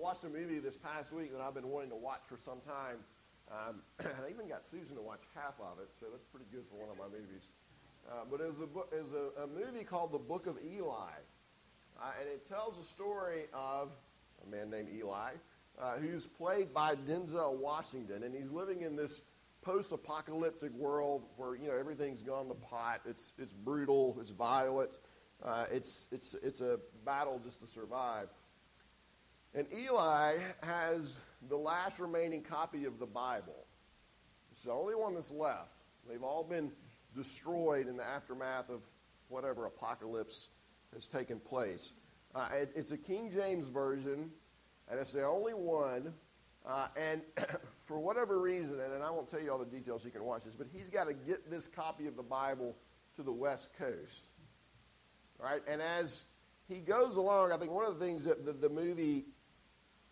watched 0.00 0.24
a 0.24 0.30
movie 0.30 0.58
this 0.60 0.76
past 0.76 1.12
week 1.12 1.30
that 1.32 1.42
I've 1.42 1.54
been 1.54 1.68
wanting 1.68 1.90
to 1.90 1.96
watch 1.96 2.22
for 2.26 2.38
some 2.38 2.60
time. 2.60 2.96
Um, 3.50 3.82
I 4.00 4.30
even 4.30 4.48
got 4.48 4.64
Susan 4.64 4.96
to 4.96 5.02
watch 5.02 5.20
half 5.34 5.54
of 5.60 5.78
it, 5.78 5.90
so 6.00 6.06
that's 6.10 6.24
pretty 6.24 6.46
good 6.50 6.64
for 6.70 6.80
one 6.80 6.88
of 6.88 6.96
my 6.96 7.04
movies. 7.04 7.50
Uh, 8.08 8.24
but 8.30 8.40
it 8.40 8.48
was, 8.48 8.60
a, 8.60 8.66
book, 8.66 8.88
it 8.92 9.04
a, 9.38 9.42
a, 9.42 9.46
movie 9.46 9.84
called 9.84 10.12
The 10.12 10.18
Book 10.18 10.46
of 10.46 10.56
Eli. 10.64 11.12
Uh, 12.00 12.12
and 12.18 12.28
it 12.30 12.48
tells 12.48 12.78
the 12.78 12.84
story 12.84 13.42
of 13.52 13.90
a 14.46 14.50
man 14.50 14.70
named 14.70 14.88
Eli, 14.96 15.32
uh, 15.78 15.98
who's 15.98 16.26
played 16.26 16.72
by 16.72 16.94
Denzel 16.94 17.58
Washington. 17.58 18.22
And 18.22 18.34
he's 18.34 18.50
living 18.50 18.80
in 18.80 18.96
this 18.96 19.20
post-apocalyptic 19.60 20.72
world 20.72 21.24
where, 21.36 21.56
you 21.56 21.68
know, 21.68 21.76
everything's 21.76 22.22
gone 22.22 22.48
to 22.48 22.54
pot. 22.54 23.02
It's, 23.04 23.34
it's 23.38 23.52
brutal. 23.52 24.16
It's 24.18 24.30
violent. 24.30 24.96
Uh, 25.44 25.66
it's, 25.70 26.06
it's, 26.10 26.34
it's 26.42 26.62
a 26.62 26.80
battle 27.04 27.38
just 27.44 27.60
to 27.60 27.66
survive. 27.66 28.28
And 29.54 29.66
Eli 29.72 30.38
has 30.62 31.18
the 31.48 31.56
last 31.56 31.98
remaining 31.98 32.42
copy 32.42 32.84
of 32.84 32.98
the 32.98 33.06
Bible. 33.06 33.66
It's 34.52 34.62
the 34.62 34.72
only 34.72 34.94
one 34.94 35.14
that's 35.14 35.32
left. 35.32 35.74
They've 36.08 36.22
all 36.22 36.44
been 36.44 36.70
destroyed 37.14 37.88
in 37.88 37.96
the 37.96 38.04
aftermath 38.04 38.70
of 38.70 38.82
whatever 39.28 39.66
apocalypse 39.66 40.50
has 40.94 41.06
taken 41.06 41.40
place. 41.40 41.92
Uh, 42.34 42.48
it, 42.52 42.72
it's 42.76 42.92
a 42.92 42.96
King 42.96 43.30
James 43.30 43.68
version, 43.68 44.30
and 44.88 45.00
it's 45.00 45.12
the 45.12 45.24
only 45.24 45.54
one. 45.54 46.12
Uh, 46.64 46.86
and 46.96 47.22
for 47.84 47.98
whatever 47.98 48.38
reason, 48.38 48.78
and, 48.80 48.92
and 48.92 49.02
I 49.02 49.10
won't 49.10 49.28
tell 49.28 49.40
you 49.40 49.50
all 49.50 49.58
the 49.58 49.64
details, 49.64 50.04
you 50.04 50.10
can 50.10 50.24
watch 50.24 50.44
this, 50.44 50.54
but 50.54 50.68
he's 50.72 50.88
got 50.88 51.04
to 51.04 51.14
get 51.14 51.50
this 51.50 51.66
copy 51.66 52.06
of 52.06 52.16
the 52.16 52.22
Bible 52.22 52.76
to 53.16 53.22
the 53.22 53.32
West 53.32 53.70
Coast. 53.78 54.28
Right? 55.38 55.62
And 55.66 55.80
as 55.80 56.24
he 56.68 56.76
goes 56.76 57.16
along, 57.16 57.50
I 57.50 57.56
think 57.56 57.72
one 57.72 57.86
of 57.86 57.98
the 57.98 58.04
things 58.04 58.24
that 58.24 58.44
the, 58.44 58.52
the 58.52 58.68
movie 58.68 59.24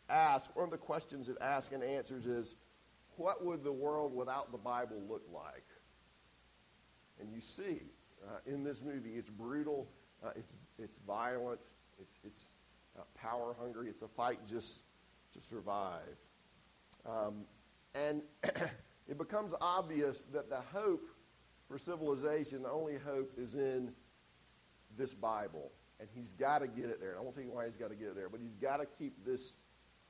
asks, 0.09 0.55
one 0.55 0.65
of 0.65 0.71
the 0.71 0.79
questions 0.79 1.29
it 1.29 1.37
asks 1.41 1.73
and 1.75 1.83
answers 1.83 2.27
is, 2.27 2.57
what 3.17 3.45
would 3.45 3.65
the 3.65 3.73
world 3.73 4.15
without 4.15 4.53
the 4.53 4.59
Bible 4.59 5.03
look 5.09 5.23
like? 5.33 5.67
And 7.21 7.33
you 7.33 7.41
see 7.41 7.83
uh, 8.27 8.39
in 8.47 8.63
this 8.63 8.83
movie, 8.83 9.13
it's 9.17 9.31
brutal, 9.31 9.89
uh, 10.25 10.31
it's, 10.37 10.55
it's 10.79 10.99
violent, 10.99 11.67
it's, 12.01 12.21
it's 12.25 12.47
uh, 12.99 13.03
power 13.15 13.57
hungry, 13.59 13.89
it's 13.89 14.03
a 14.03 14.09
fight 14.09 14.39
just 14.47 14.85
to 15.33 15.41
survive. 15.41 16.17
Um, 17.07 17.45
and 17.95 18.23
it 19.09 19.19
becomes 19.19 19.53
obvious 19.61 20.27
that 20.27 20.49
the 20.49 20.61
hope 20.73 21.09
for 21.67 21.79
civilization, 21.79 22.63
the 22.63 22.71
only 22.71 22.97
hope 22.97 23.33
is 23.37 23.55
in 23.55 23.93
this 24.97 25.15
Bible. 25.15 25.71
And 26.01 26.09
he's 26.15 26.33
got 26.33 26.61
to 26.61 26.69
get 26.69 26.87
it 26.87 27.01
there. 27.01 27.11
And 27.11 27.19
I 27.19 27.23
won't 27.23 27.35
tell 27.35 27.45
you 27.45 27.51
why 27.51 27.67
he's 27.67 27.77
got 27.77 27.91
to 27.91 27.97
get 27.97 28.09
it 28.09 28.15
there, 28.15 28.29
but 28.29 28.41
he's 28.41 28.55
got 28.55 28.79
to 28.79 28.87
keep 28.87 29.25
this 29.25 29.57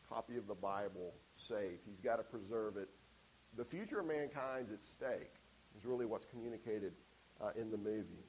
copy 0.08 0.36
of 0.36 0.46
the 0.46 0.54
Bible 0.54 1.14
safe. 1.32 1.80
He's 1.86 2.00
got 2.00 2.16
to 2.16 2.22
preserve 2.22 2.76
it. 2.76 2.88
The 3.56 3.64
future 3.64 4.00
of 4.00 4.06
mankind's 4.06 4.72
at 4.72 4.82
stake 4.82 5.34
is 5.76 5.84
really 5.86 6.06
what's 6.06 6.26
communicated 6.26 6.92
uh, 7.40 7.50
in 7.56 7.70
the 7.70 7.76
movie. 7.76 8.24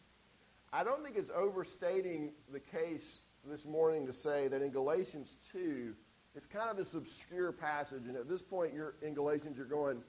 I 0.72 0.84
don't 0.84 1.04
think 1.04 1.18
it's 1.18 1.32
overstating 1.34 2.32
the 2.52 2.60
case 2.60 3.22
this 3.46 3.66
morning 3.66 4.06
to 4.06 4.14
say 4.14 4.48
that 4.48 4.62
in 4.62 4.72
Galatians 4.72 5.38
2, 5.52 5.94
it's 6.36 6.46
kind 6.46 6.70
of 6.70 6.78
this 6.78 6.94
obscure 6.94 7.52
passage, 7.52 8.04
and 8.08 8.16
at 8.16 8.30
this 8.30 8.42
point 8.42 8.74
you're 8.74 8.96
in 9.02 9.14
Galatians, 9.14 9.58
you're 9.58 9.66
going, 9.66 10.04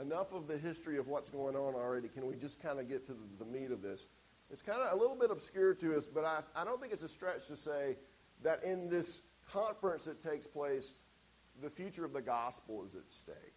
enough 0.00 0.32
of 0.32 0.46
the 0.46 0.56
history 0.56 0.98
of 0.98 1.08
what's 1.08 1.28
going 1.28 1.56
on 1.56 1.74
already. 1.74 2.08
Can 2.08 2.26
we 2.26 2.36
just 2.36 2.62
kind 2.62 2.78
of 2.78 2.88
get 2.88 3.06
to 3.06 3.12
the, 3.12 3.44
the 3.44 3.44
meat 3.44 3.70
of 3.70 3.82
this? 3.82 4.06
It's 4.50 4.62
kind 4.62 4.80
of 4.80 4.92
a 4.92 5.00
little 5.00 5.16
bit 5.16 5.30
obscure 5.30 5.74
to 5.74 5.96
us, 5.96 6.06
but 6.06 6.24
I, 6.24 6.42
I 6.54 6.64
don't 6.64 6.80
think 6.80 6.92
it's 6.92 7.02
a 7.02 7.08
stretch 7.08 7.46
to 7.46 7.56
say 7.56 7.96
that 8.42 8.62
in 8.64 8.88
this 8.88 9.22
conference 9.50 10.04
that 10.04 10.22
takes 10.22 10.46
place, 10.46 10.92
the 11.62 11.70
future 11.70 12.04
of 12.04 12.12
the 12.12 12.20
gospel 12.20 12.84
is 12.84 12.94
at 12.96 13.08
stake. 13.08 13.54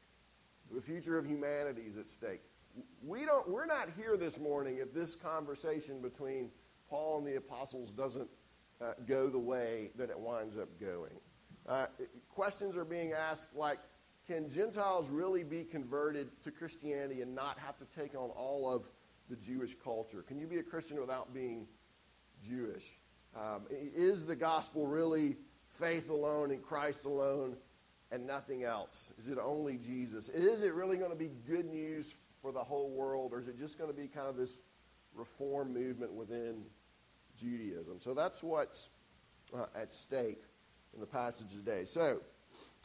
The 0.72 0.82
future 0.82 1.18
of 1.18 1.26
humanity 1.26 1.84
is 1.90 1.98
at 1.98 2.08
stake. 2.08 2.42
We 3.04 3.26
don't, 3.26 3.50
we're 3.50 3.66
not 3.66 3.90
here 3.98 4.16
this 4.16 4.40
morning 4.40 4.78
if 4.80 4.94
this 4.94 5.16
conversation 5.16 6.02
between 6.02 6.52
Paul 6.90 7.18
and 7.18 7.28
the 7.28 7.38
apostles 7.38 7.92
doesn't 7.92 8.30
uh, 8.80 8.94
go 9.08 9.28
the 9.28 9.40
way 9.40 9.90
that 9.96 10.10
it 10.10 10.20
winds 10.20 10.58
up 10.58 10.70
going. 10.80 11.14
Uh, 11.68 11.88
questions 12.30 12.78
are 12.78 12.86
being 12.86 13.14
asked 13.14 13.56
like, 13.56 13.80
can 14.28 14.50
Gentiles 14.50 15.10
really 15.10 15.44
be 15.44 15.64
converted 15.64 16.30
to 16.44 16.52
Christianity 16.52 17.22
and 17.22 17.34
not 17.34 17.58
have 17.60 17.78
to 17.78 17.86
take 17.86 18.14
on 18.14 18.30
all 18.32 18.72
of 18.72 18.88
the 19.30 19.36
Jewish 19.36 19.76
culture? 19.84 20.22
Can 20.22 20.38
you 20.38 20.46
be 20.46 20.58
a 20.58 20.64
Christian 20.64 21.00
without 21.00 21.34
being 21.34 21.68
Jewish? 22.48 23.00
Um, 23.36 23.64
is 23.70 24.26
the 24.26 24.36
gospel 24.36 24.86
really 24.86 25.38
faith 25.70 26.10
alone 26.10 26.52
and 26.52 26.62
Christ 26.62 27.06
alone 27.06 27.56
and 28.12 28.26
nothing 28.26 28.64
else? 28.64 29.12
Is 29.20 29.28
it 29.28 29.38
only 29.38 29.78
Jesus? 29.78 30.30
Is 30.30 30.64
it 30.64 30.74
really 30.74 30.98
going 30.98 31.12
to 31.12 31.18
be 31.18 31.32
good 31.48 31.66
news 31.66 32.16
for 32.42 32.52
the 32.52 32.64
whole 32.64 32.90
world, 32.90 33.34
or 33.34 33.40
is 33.40 33.48
it 33.48 33.58
just 33.58 33.78
going 33.78 33.90
to 33.90 33.96
be 33.96 34.08
kind 34.08 34.28
of 34.28 34.38
this 34.38 34.60
reform 35.16 35.74
movement 35.74 36.14
within 36.14 36.64
Judaism? 37.40 38.00
So 38.00 38.14
that's 38.14 38.44
what's 38.44 38.90
uh, 39.54 39.66
at 39.76 39.92
stake 39.92 40.42
in 40.94 41.00
the 41.00 41.08
passage 41.08 41.52
today. 41.52 41.86
So, 41.86 42.22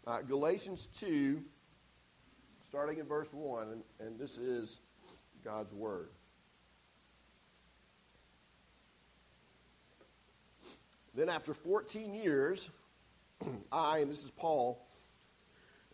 uh, 0.07 0.23
Galatians 0.23 0.87
2, 0.87 1.43
starting 2.67 2.99
in 2.99 3.07
verse 3.07 3.33
1, 3.33 3.69
and, 3.69 3.83
and 4.01 4.19
this 4.19 4.39
is 4.39 4.81
God's 5.45 5.73
Word. 5.73 6.11
Then, 11.15 11.29
after 11.29 11.53
14 11.53 12.15
years, 12.15 12.71
I, 13.73 13.99
and 13.99 14.11
this 14.11 14.25
is 14.25 14.31
Paul, 14.31 14.87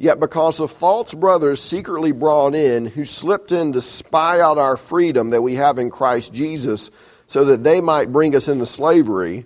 Yet 0.00 0.18
because 0.18 0.60
of 0.60 0.70
false 0.70 1.12
brothers 1.12 1.62
secretly 1.62 2.10
brought 2.12 2.54
in, 2.54 2.86
who 2.86 3.04
slipped 3.04 3.52
in 3.52 3.74
to 3.74 3.82
spy 3.82 4.40
out 4.40 4.56
our 4.56 4.78
freedom 4.78 5.28
that 5.28 5.42
we 5.42 5.56
have 5.56 5.78
in 5.78 5.90
Christ 5.90 6.32
Jesus, 6.32 6.90
so 7.26 7.44
that 7.44 7.64
they 7.64 7.82
might 7.82 8.10
bring 8.10 8.34
us 8.34 8.48
into 8.48 8.64
slavery, 8.64 9.44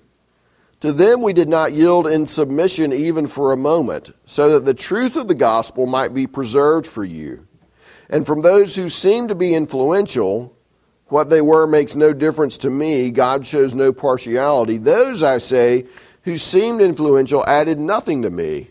to 0.79 0.93
them 0.93 1.23
we 1.23 1.33
did 1.33 1.49
not 1.49 1.73
yield 1.73 2.07
in 2.07 2.25
submission 2.25 2.93
even 2.93 3.27
for 3.27 3.51
a 3.51 3.57
moment, 3.57 4.15
so 4.27 4.49
that 4.51 4.65
the 4.65 4.75
truth 4.75 5.17
of 5.17 5.27
the 5.27 5.35
gospel 5.35 5.87
might 5.87 6.15
be 6.15 6.29
preserved 6.29 6.87
for 6.87 7.03
you. 7.03 7.49
And 8.09 8.25
from 8.25 8.41
those 8.41 8.77
who 8.77 8.89
seem 8.89 9.27
to 9.27 9.35
be 9.35 9.57
influential, 9.57 10.57
what 11.09 11.31
they 11.31 11.41
were 11.41 11.67
makes 11.67 11.97
no 11.97 12.13
difference 12.13 12.59
to 12.59 12.71
me. 12.71 13.11
God 13.11 13.45
shows 13.45 13.75
no 13.75 13.93
partiality. 13.93 14.79
Those, 14.79 15.21
I 15.25 15.39
say, 15.39 15.87
who 16.23 16.39
seemed 16.39 16.81
influential 16.81 17.45
added 17.45 17.81
nothing 17.81 18.23
to 18.23 18.31
me. 18.31 18.71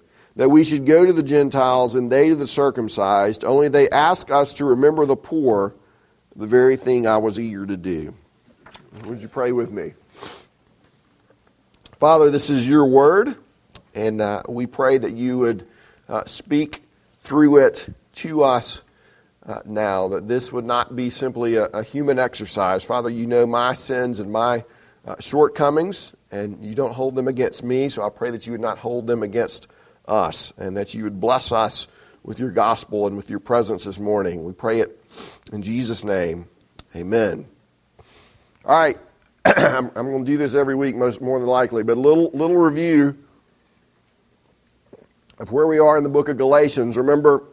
that 0.35 0.49
we 0.49 0.63
should 0.63 0.85
go 0.85 1.05
to 1.05 1.13
the 1.13 1.23
Gentiles 1.23 1.95
and 1.95 2.09
they 2.09 2.29
to 2.29 2.35
the 2.35 2.47
circumcised, 2.47 3.43
only 3.43 3.67
they 3.67 3.89
ask 3.89 4.31
us 4.31 4.53
to 4.55 4.65
remember 4.65 5.05
the 5.05 5.15
poor, 5.15 5.75
the 6.35 6.47
very 6.47 6.77
thing 6.77 7.05
I 7.05 7.17
was 7.17 7.39
eager 7.39 7.65
to 7.65 7.77
do. 7.77 8.13
Would 9.05 9.21
you 9.21 9.27
pray 9.27 9.51
with 9.51 9.71
me? 9.71 9.93
Father, 11.99 12.29
this 12.29 12.49
is 12.49 12.67
your 12.67 12.85
word, 12.87 13.35
and 13.93 14.21
uh, 14.21 14.43
we 14.47 14.65
pray 14.65 14.97
that 14.97 15.11
you 15.11 15.37
would 15.39 15.67
uh, 16.09 16.25
speak 16.25 16.83
through 17.19 17.57
it 17.57 17.87
to 18.15 18.43
us 18.43 18.83
uh, 19.45 19.61
now, 19.65 20.07
that 20.07 20.27
this 20.27 20.51
would 20.51 20.65
not 20.65 20.95
be 20.95 21.09
simply 21.09 21.55
a, 21.55 21.65
a, 21.65 21.83
human 21.83 22.19
exercise. 22.19 22.83
Father, 22.83 23.09
you 23.09 23.25
know 23.25 23.45
my 23.45 23.73
sins 23.73 24.19
and 24.19 24.31
my 24.31 24.63
uh, 25.05 25.15
shortcomings, 25.19 26.15
and 26.31 26.63
you 26.63 26.75
don't 26.75 26.93
hold 26.93 27.15
them 27.15 27.27
against 27.27 27.63
me, 27.63 27.89
so 27.89 28.03
I 28.03 28.09
pray 28.09 28.31
that 28.31 28.45
you 28.45 28.51
would 28.51 28.61
not 28.61 28.77
hold 28.77 29.07
them 29.07 29.23
against 29.23 29.67
us 30.11 30.53
and 30.57 30.77
that 30.77 30.93
you 30.93 31.03
would 31.05 31.19
bless 31.19 31.51
us 31.51 31.87
with 32.23 32.39
your 32.39 32.51
gospel 32.51 33.07
and 33.07 33.17
with 33.17 33.29
your 33.29 33.39
presence 33.39 33.85
this 33.85 33.99
morning. 33.99 34.43
We 34.43 34.53
pray 34.53 34.81
it 34.81 35.03
in 35.51 35.61
Jesus' 35.61 36.03
name. 36.03 36.47
Amen. 36.95 37.47
All 38.65 38.77
right. 38.77 38.97
I'm, 39.45 39.91
I'm 39.95 40.11
going 40.11 40.23
to 40.23 40.31
do 40.31 40.37
this 40.37 40.53
every 40.53 40.75
week, 40.75 40.95
most 40.95 41.21
more 41.21 41.39
than 41.39 41.47
likely, 41.47 41.83
but 41.83 41.97
a 41.97 41.99
little, 41.99 42.29
little 42.33 42.57
review 42.57 43.17
of 45.39 45.51
where 45.51 45.65
we 45.65 45.79
are 45.79 45.97
in 45.97 46.03
the 46.03 46.09
book 46.09 46.29
of 46.29 46.37
Galatians. 46.37 46.97
Remember, 46.97 47.43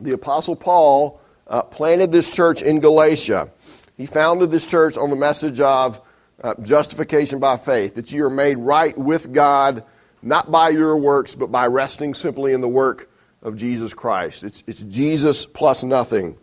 the 0.00 0.12
Apostle 0.12 0.56
Paul 0.56 1.20
uh, 1.46 1.62
planted 1.62 2.12
this 2.12 2.30
church 2.30 2.60
in 2.60 2.80
Galatia. 2.80 3.50
He 3.96 4.04
founded 4.04 4.50
this 4.50 4.66
church 4.66 4.98
on 4.98 5.08
the 5.08 5.16
message 5.16 5.60
of 5.60 6.02
uh, 6.42 6.54
justification 6.60 7.38
by 7.38 7.56
faith, 7.56 7.94
that 7.94 8.12
you 8.12 8.26
are 8.26 8.30
made 8.30 8.58
right 8.58 8.96
with 8.98 9.32
God, 9.32 9.84
not 10.22 10.50
by 10.50 10.70
your 10.70 10.96
works, 10.96 11.34
but 11.34 11.52
by 11.52 11.66
resting 11.66 12.14
simply 12.14 12.52
in 12.52 12.60
the 12.60 12.68
work 12.68 13.10
of 13.42 13.56
Jesus 13.56 13.94
Christ. 13.94 14.44
It's, 14.44 14.64
it's 14.66 14.82
Jesus 14.82 15.46
plus 15.46 15.84
nothing. 15.84 16.36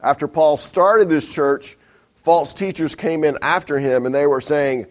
After 0.00 0.28
Paul 0.28 0.56
started 0.56 1.08
this 1.08 1.32
church, 1.32 1.76
false 2.14 2.54
teachers 2.54 2.94
came 2.94 3.24
in 3.24 3.38
after 3.42 3.78
him 3.78 4.06
and 4.06 4.14
they 4.14 4.26
were 4.26 4.40
saying, 4.40 4.86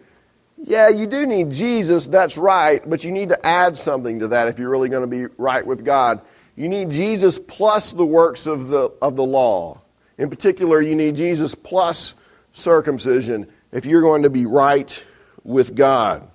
yeah, 0.56 0.88
you 0.88 1.06
do 1.06 1.26
need 1.26 1.50
Jesus, 1.50 2.06
that's 2.06 2.38
right, 2.38 2.88
but 2.88 3.04
you 3.04 3.12
need 3.12 3.28
to 3.28 3.46
add 3.46 3.76
something 3.76 4.20
to 4.20 4.28
that 4.28 4.48
if 4.48 4.58
you're 4.58 4.70
really 4.70 4.88
going 4.88 5.02
to 5.02 5.06
be 5.06 5.26
right 5.36 5.66
with 5.66 5.84
God. 5.84 6.22
You 6.56 6.68
need 6.68 6.90
Jesus 6.90 7.38
plus 7.38 7.92
the 7.92 8.06
works 8.06 8.46
of 8.46 8.68
the, 8.68 8.90
of 9.02 9.16
the 9.16 9.24
law. 9.24 9.80
In 10.16 10.30
particular, 10.30 10.80
you 10.80 10.94
need 10.94 11.16
Jesus 11.16 11.54
plus 11.54 12.14
circumcision 12.52 13.50
if 13.72 13.84
you're 13.84 14.00
going 14.00 14.22
to 14.22 14.30
be 14.30 14.46
right 14.46 15.04
with 15.42 15.74
God. 15.74 16.28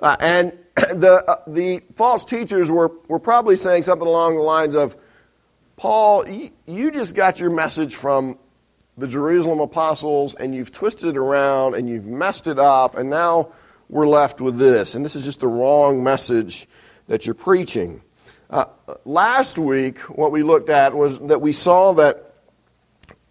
Uh, 0.00 0.16
and 0.18 0.52
the, 0.74 1.24
uh, 1.28 1.42
the 1.46 1.82
false 1.94 2.24
teachers 2.24 2.70
were, 2.70 2.90
were 3.08 3.18
probably 3.18 3.56
saying 3.56 3.82
something 3.82 4.08
along 4.08 4.36
the 4.36 4.42
lines 4.42 4.74
of, 4.74 4.96
Paul, 5.76 6.28
you, 6.28 6.50
you 6.66 6.90
just 6.90 7.14
got 7.14 7.40
your 7.40 7.50
message 7.50 7.94
from 7.94 8.38
the 8.96 9.06
Jerusalem 9.06 9.60
apostles 9.60 10.34
and 10.34 10.54
you've 10.54 10.72
twisted 10.72 11.10
it 11.10 11.16
around 11.16 11.74
and 11.74 11.88
you've 11.88 12.06
messed 12.06 12.46
it 12.46 12.58
up, 12.58 12.96
and 12.96 13.08
now 13.08 13.52
we're 13.88 14.08
left 14.08 14.40
with 14.40 14.58
this. 14.58 14.94
And 14.94 15.04
this 15.04 15.16
is 15.16 15.24
just 15.24 15.40
the 15.40 15.48
wrong 15.48 16.02
message 16.02 16.68
that 17.06 17.26
you're 17.26 17.34
preaching. 17.34 18.02
Uh, 18.48 18.66
last 19.04 19.58
week, 19.58 19.98
what 20.00 20.32
we 20.32 20.42
looked 20.42 20.70
at 20.70 20.94
was 20.94 21.18
that 21.20 21.40
we 21.40 21.52
saw 21.52 21.92
that 21.94 22.34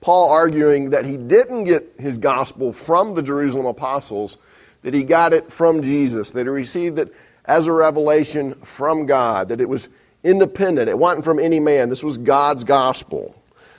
Paul 0.01 0.31
arguing 0.31 0.91
that 0.91 1.05
he 1.05 1.17
didn't 1.17 1.65
get 1.65 1.93
his 1.99 2.17
gospel 2.17 2.71
from 2.71 3.15
the 3.15 3.21
Jerusalem 3.21 3.65
apostles, 3.65 4.37
that 4.81 4.93
he 4.93 5.03
got 5.03 5.33
it 5.33 5.51
from 5.51 5.81
Jesus, 5.81 6.31
that 6.31 6.45
he 6.45 6.49
received 6.49 6.99
it 6.99 7.13
as 7.45 7.67
a 7.67 7.71
revelation 7.71 8.53
from 8.55 9.05
God, 9.05 9.49
that 9.49 9.61
it 9.61 9.69
was 9.69 9.89
independent, 10.23 10.89
it 10.89 10.97
wasn't 10.97 11.25
from 11.25 11.39
any 11.39 11.59
man. 11.59 11.89
This 11.89 12.03
was 12.03 12.17
God's 12.17 12.63
gospel. 12.63 13.35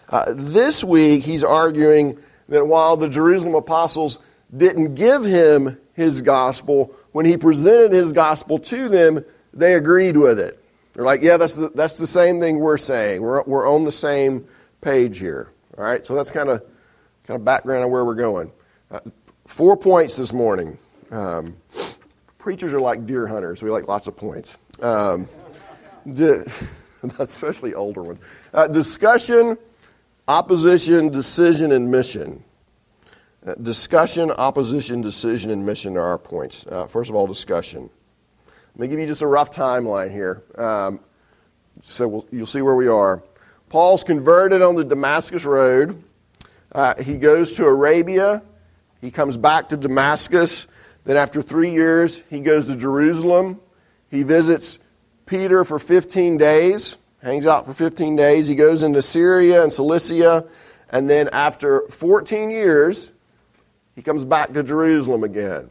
Uh, 0.08 0.32
this 0.34 0.82
week, 0.82 1.22
he's 1.22 1.44
arguing 1.44 2.18
that 2.48 2.66
while 2.66 2.96
the 2.96 3.08
Jerusalem 3.08 3.54
apostles 3.54 4.18
didn't 4.54 4.94
give 4.94 5.24
him 5.24 5.78
his 5.94 6.20
gospel, 6.22 6.94
when 7.12 7.24
he 7.26 7.36
presented 7.36 7.92
his 7.92 8.12
gospel 8.12 8.58
to 8.58 8.88
them, 8.88 9.24
they 9.54 9.74
agreed 9.74 10.16
with 10.16 10.38
it. 10.38 10.62
They're 10.94 11.04
like, 11.04 11.22
yeah, 11.22 11.36
that's 11.36 11.54
the, 11.54 11.70
that's 11.70 11.96
the 11.96 12.06
same 12.06 12.40
thing 12.40 12.58
we're 12.58 12.76
saying. 12.76 13.22
We're, 13.22 13.42
we're 13.44 13.68
on 13.68 13.84
the 13.84 13.92
same 13.92 14.46
page 14.80 15.18
here. 15.18 15.52
All 15.78 15.84
right, 15.84 16.04
so 16.04 16.14
that's 16.14 16.30
kind 16.30 16.48
of 16.48 16.62
kind 17.24 17.38
of 17.38 17.44
background 17.44 17.84
on 17.84 17.90
where 17.90 18.04
we're 18.04 18.16
going. 18.16 18.50
Uh, 18.90 19.00
four 19.46 19.76
points 19.76 20.16
this 20.16 20.32
morning. 20.32 20.78
Um, 21.10 21.56
preachers 22.38 22.72
are 22.72 22.80
like 22.80 23.06
deer 23.06 23.26
hunters. 23.26 23.62
We 23.62 23.70
like 23.70 23.88
lots 23.88 24.06
of 24.06 24.16
points, 24.16 24.56
um, 24.80 25.28
di- 26.12 26.44
especially 27.18 27.74
older 27.74 28.02
ones. 28.02 28.20
Uh, 28.54 28.68
discussion, 28.68 29.58
opposition, 30.28 31.08
decision, 31.08 31.72
and 31.72 31.90
mission. 31.90 32.44
Uh, 33.46 33.54
discussion, 33.62 34.30
opposition, 34.32 35.00
decision, 35.00 35.50
and 35.50 35.64
mission 35.64 35.96
are 35.96 36.02
our 36.02 36.18
points. 36.18 36.66
Uh, 36.66 36.86
first 36.86 37.08
of 37.08 37.16
all, 37.16 37.26
discussion. 37.26 37.88
Let 38.74 38.80
me 38.80 38.88
give 38.88 39.00
you 39.00 39.06
just 39.06 39.22
a 39.22 39.26
rough 39.26 39.50
timeline 39.50 40.10
here. 40.10 40.42
Um, 40.56 41.00
so 41.82 42.06
we'll, 42.06 42.26
you'll 42.30 42.46
see 42.46 42.62
where 42.62 42.74
we 42.76 42.86
are. 42.86 43.22
Paul's 43.68 44.04
converted 44.04 44.62
on 44.62 44.74
the 44.74 44.84
Damascus 44.84 45.44
Road. 45.44 46.02
Uh, 46.72 47.00
he 47.02 47.18
goes 47.18 47.52
to 47.52 47.64
Arabia. 47.64 48.42
He 49.00 49.10
comes 49.10 49.36
back 49.36 49.70
to 49.70 49.76
Damascus. 49.76 50.66
Then, 51.04 51.16
after 51.16 51.42
three 51.42 51.72
years, 51.72 52.22
he 52.30 52.40
goes 52.40 52.66
to 52.66 52.76
Jerusalem. 52.76 53.60
He 54.10 54.22
visits 54.22 54.78
Peter 55.26 55.64
for 55.64 55.78
15 55.78 56.36
days, 56.36 56.98
hangs 57.22 57.46
out 57.46 57.66
for 57.66 57.72
15 57.72 58.16
days. 58.16 58.46
He 58.46 58.54
goes 58.54 58.82
into 58.82 59.02
Syria 59.02 59.62
and 59.62 59.72
Cilicia. 59.72 60.46
And 60.90 61.08
then, 61.08 61.28
after 61.32 61.82
14 61.88 62.50
years, 62.50 63.12
he 63.94 64.02
comes 64.02 64.24
back 64.24 64.52
to 64.52 64.62
Jerusalem 64.62 65.24
again. 65.24 65.70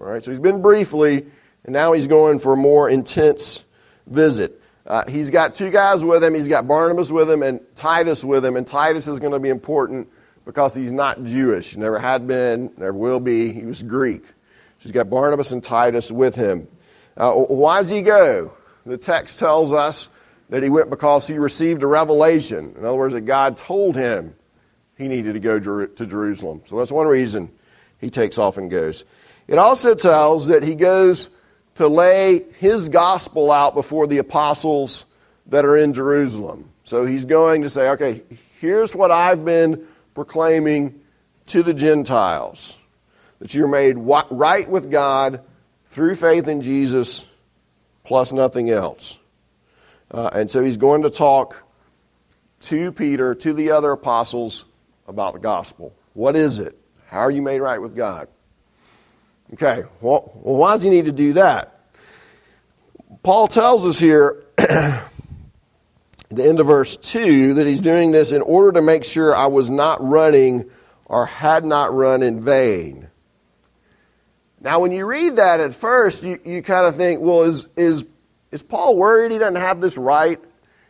All 0.00 0.06
right, 0.06 0.22
so 0.22 0.30
he's 0.30 0.40
been 0.40 0.62
briefly, 0.62 1.26
and 1.64 1.72
now 1.72 1.92
he's 1.92 2.06
going 2.06 2.38
for 2.38 2.52
a 2.52 2.56
more 2.56 2.88
intense 2.88 3.64
visit. 4.06 4.60
Uh, 4.88 5.04
he's 5.08 5.28
got 5.28 5.54
two 5.54 5.70
guys 5.70 6.02
with 6.02 6.24
him. 6.24 6.34
He's 6.34 6.48
got 6.48 6.66
Barnabas 6.66 7.12
with 7.12 7.30
him 7.30 7.42
and 7.42 7.60
Titus 7.74 8.24
with 8.24 8.44
him. 8.44 8.56
And 8.56 8.66
Titus 8.66 9.06
is 9.06 9.18
going 9.18 9.32
to 9.32 9.38
be 9.38 9.50
important 9.50 10.08
because 10.48 10.74
he's 10.74 10.92
not 10.92 11.22
Jewish. 11.24 11.76
Never 11.76 11.98
had 11.98 12.26
been, 12.26 12.72
never 12.78 12.94
will 12.94 13.20
be. 13.20 13.52
He 13.52 13.64
was 13.64 13.82
Greek. 13.82 14.24
So 14.24 14.32
he's 14.78 14.92
got 14.92 15.10
Barnabas 15.10 15.52
and 15.52 15.62
Titus 15.62 16.10
with 16.10 16.34
him. 16.34 16.66
Uh, 17.18 17.32
why 17.32 17.80
does 17.80 17.90
he 17.90 18.00
go? 18.00 18.54
The 18.86 18.96
text 18.96 19.38
tells 19.38 19.74
us 19.74 20.08
that 20.48 20.62
he 20.62 20.70
went 20.70 20.88
because 20.88 21.26
he 21.26 21.36
received 21.36 21.82
a 21.82 21.86
revelation. 21.86 22.74
In 22.78 22.86
other 22.86 22.96
words, 22.96 23.12
that 23.12 23.26
God 23.26 23.58
told 23.58 23.94
him 23.94 24.34
he 24.96 25.06
needed 25.06 25.34
to 25.34 25.38
go 25.38 25.60
to 25.60 26.06
Jerusalem. 26.06 26.62
So 26.64 26.78
that's 26.78 26.90
one 26.90 27.08
reason 27.08 27.52
he 28.00 28.08
takes 28.08 28.38
off 28.38 28.56
and 28.56 28.70
goes. 28.70 29.04
It 29.48 29.58
also 29.58 29.94
tells 29.94 30.46
that 30.46 30.62
he 30.62 30.74
goes 30.76 31.28
to 31.74 31.88
lay 31.88 32.46
his 32.58 32.88
gospel 32.88 33.50
out 33.50 33.74
before 33.74 34.06
the 34.06 34.16
apostles 34.16 35.04
that 35.48 35.66
are 35.66 35.76
in 35.76 35.92
Jerusalem. 35.92 36.70
So 36.84 37.04
he's 37.04 37.26
going 37.26 37.60
to 37.64 37.68
say, 37.68 37.90
okay, 37.90 38.22
here's 38.62 38.94
what 38.94 39.10
I've 39.10 39.44
been 39.44 39.86
proclaiming 40.18 41.00
to 41.46 41.62
the 41.62 41.72
Gentiles 41.72 42.76
that 43.38 43.54
you're 43.54 43.68
made 43.68 43.96
right 43.96 44.68
with 44.68 44.90
God 44.90 45.44
through 45.84 46.16
faith 46.16 46.48
in 46.48 46.60
Jesus 46.60 47.24
plus 48.02 48.32
nothing 48.32 48.68
else. 48.68 49.16
Uh, 50.10 50.28
and 50.32 50.50
so 50.50 50.60
he's 50.60 50.76
going 50.76 51.02
to 51.02 51.10
talk 51.10 51.62
to 52.62 52.90
Peter, 52.90 53.36
to 53.36 53.52
the 53.52 53.70
other 53.70 53.92
apostles, 53.92 54.64
about 55.06 55.34
the 55.34 55.38
gospel. 55.38 55.94
What 56.14 56.34
is 56.34 56.58
it? 56.58 56.76
How 57.06 57.20
are 57.20 57.30
you 57.30 57.40
made 57.40 57.60
right 57.60 57.80
with 57.80 57.94
God? 57.94 58.26
Okay, 59.52 59.84
well, 60.00 60.32
why 60.42 60.72
does 60.74 60.82
he 60.82 60.90
need 60.90 61.04
to 61.04 61.12
do 61.12 61.34
that? 61.34 61.78
Paul 63.22 63.46
tells 63.46 63.86
us 63.86 64.00
here, 64.00 64.42
at 66.30 66.36
the 66.36 66.46
end 66.46 66.60
of 66.60 66.66
verse 66.66 66.96
2, 66.96 67.54
that 67.54 67.66
he's 67.66 67.80
doing 67.80 68.10
this 68.10 68.32
in 68.32 68.42
order 68.42 68.72
to 68.72 68.82
make 68.82 69.04
sure 69.04 69.34
I 69.34 69.46
was 69.46 69.70
not 69.70 70.02
running 70.06 70.70
or 71.06 71.24
had 71.26 71.64
not 71.64 71.92
run 71.94 72.22
in 72.22 72.40
vain. 72.40 73.08
Now, 74.60 74.80
when 74.80 74.92
you 74.92 75.06
read 75.06 75.36
that 75.36 75.60
at 75.60 75.74
first, 75.74 76.24
you, 76.24 76.38
you 76.44 76.62
kind 76.62 76.86
of 76.86 76.96
think, 76.96 77.20
well, 77.20 77.44
is, 77.44 77.68
is, 77.76 78.04
is 78.50 78.62
Paul 78.62 78.96
worried 78.96 79.30
he 79.30 79.38
doesn't 79.38 79.56
have 79.56 79.80
this 79.80 79.96
right? 79.96 80.40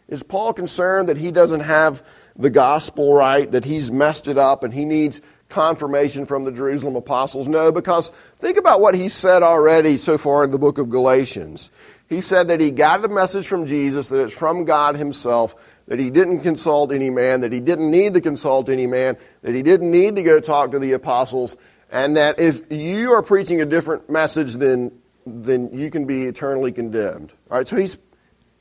Is 0.09 0.23
Paul 0.23 0.55
concerned 0.55 1.09
that 1.09 1.19
he 1.19 1.31
doesn't 1.31 1.61
have 1.61 2.03
the 2.35 2.51
gospel 2.51 3.15
right, 3.15 3.51
that 3.51 3.65
he's 3.65 3.91
messed 3.91 4.27
it 4.27 4.39
up 4.39 4.65
and 4.65 4.73
he 4.73 4.85
needs 4.85 5.21
confirmation 5.51 6.25
from 6.25 6.45
the 6.45 6.53
Jerusalem 6.53 6.97
apostles? 6.97 7.47
No, 7.47 7.71
because 7.71 8.11
think 8.39 8.57
about 8.57 8.81
what 8.81 8.95
he 8.95 9.09
said 9.09 9.43
already 9.43 9.99
so 9.99 10.17
far 10.17 10.45
in 10.45 10.51
the 10.51 10.59
book 10.59 10.79
of 10.79 10.89
Galatians. 10.89 11.71
He 12.09 12.21
said 12.23 12.49
that 12.49 12.61
he 12.61 12.71
got 12.71 13.05
a 13.05 13.09
message 13.09 13.47
from 13.47 13.67
Jesus, 13.67 14.09
that 14.09 14.23
it's 14.23 14.35
from 14.35 14.65
God 14.65 14.97
himself, 14.97 15.55
that 15.89 15.99
he 15.99 16.11
didn't 16.11 16.41
consult 16.41 16.93
any 16.93 17.11
man, 17.11 17.43
that 17.43 17.53
he 17.53 17.61
didn't 17.61 17.91
need 17.91 18.15
to 18.15 18.21
consult 18.21 18.69
any 18.69 18.87
man, 18.87 19.17
that 19.43 19.55
he 19.55 19.63
didn't 19.63 19.91
need 19.91 20.17
to 20.17 20.23
go 20.23 20.41
talk 20.41 20.71
to 20.73 20.79
the 20.79 20.93
apostles, 20.93 21.57
and 21.91 22.17
that 22.17 22.39
if 22.39 22.71
you 22.73 23.13
are 23.13 23.23
preaching 23.23 23.61
a 23.61 23.67
different 23.67 24.09
message, 24.09 24.55
then, 24.55 24.93
then 25.27 25.71
you 25.73 25.91
can 25.91 26.07
be 26.07 26.25
eternally 26.25 26.73
condemned. 26.73 27.33
All 27.51 27.59
right, 27.59 27.69
so 27.69 27.77
he's, 27.77 27.99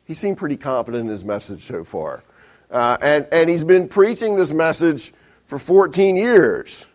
he 0.05 0.13
seemed 0.13 0.37
pretty 0.37 0.57
confident 0.57 1.05
in 1.05 1.09
his 1.09 1.23
message 1.23 1.63
so 1.63 1.83
far. 1.83 2.23
Uh, 2.69 2.97
and, 3.01 3.27
and 3.31 3.49
he's 3.49 3.63
been 3.63 3.87
preaching 3.87 4.35
this 4.35 4.51
message 4.51 5.13
for 5.45 5.57
14 5.57 6.17
years. 6.17 6.85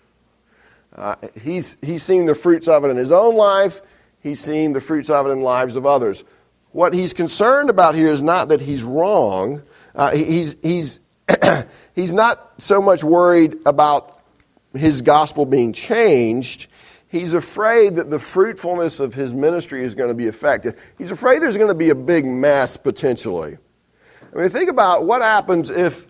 Uh, 0.94 1.14
he's, 1.40 1.78
he's 1.80 2.02
seen 2.02 2.26
the 2.26 2.34
fruits 2.34 2.68
of 2.68 2.84
it 2.84 2.88
in 2.88 2.96
his 2.98 3.12
own 3.12 3.34
life. 3.34 3.80
He's 4.20 4.40
seen 4.40 4.72
the 4.72 4.80
fruits 4.80 5.10
of 5.10 5.26
it 5.26 5.30
in 5.30 5.40
lives 5.40 5.76
of 5.76 5.86
others. 5.86 6.24
What 6.72 6.94
he's 6.94 7.12
concerned 7.12 7.70
about 7.70 7.94
here 7.94 8.08
is 8.08 8.22
not 8.22 8.48
that 8.48 8.60
he's 8.60 8.82
wrong. 8.82 9.62
Uh, 9.94 10.16
he's, 10.16 10.56
he's, 10.62 11.00
he's 11.94 12.14
not 12.14 12.52
so 12.58 12.80
much 12.80 13.04
worried 13.04 13.58
about 13.66 14.20
his 14.74 15.02
gospel 15.02 15.44
being 15.44 15.72
changed. 15.72 16.68
He's 17.08 17.34
afraid 17.34 17.96
that 17.96 18.08
the 18.08 18.18
fruitfulness 18.18 18.98
of 19.00 19.12
his 19.12 19.34
ministry 19.34 19.84
is 19.84 19.94
going 19.94 20.08
to 20.08 20.14
be 20.14 20.28
affected. 20.28 20.76
He's 20.96 21.10
afraid 21.10 21.42
there's 21.42 21.58
going 21.58 21.68
to 21.68 21.74
be 21.74 21.90
a 21.90 21.94
big 21.94 22.24
mess 22.24 22.78
potentially. 22.78 23.58
I 24.34 24.38
mean, 24.38 24.48
think 24.48 24.70
about 24.70 25.04
what 25.04 25.20
happens 25.20 25.68
if 25.68 26.06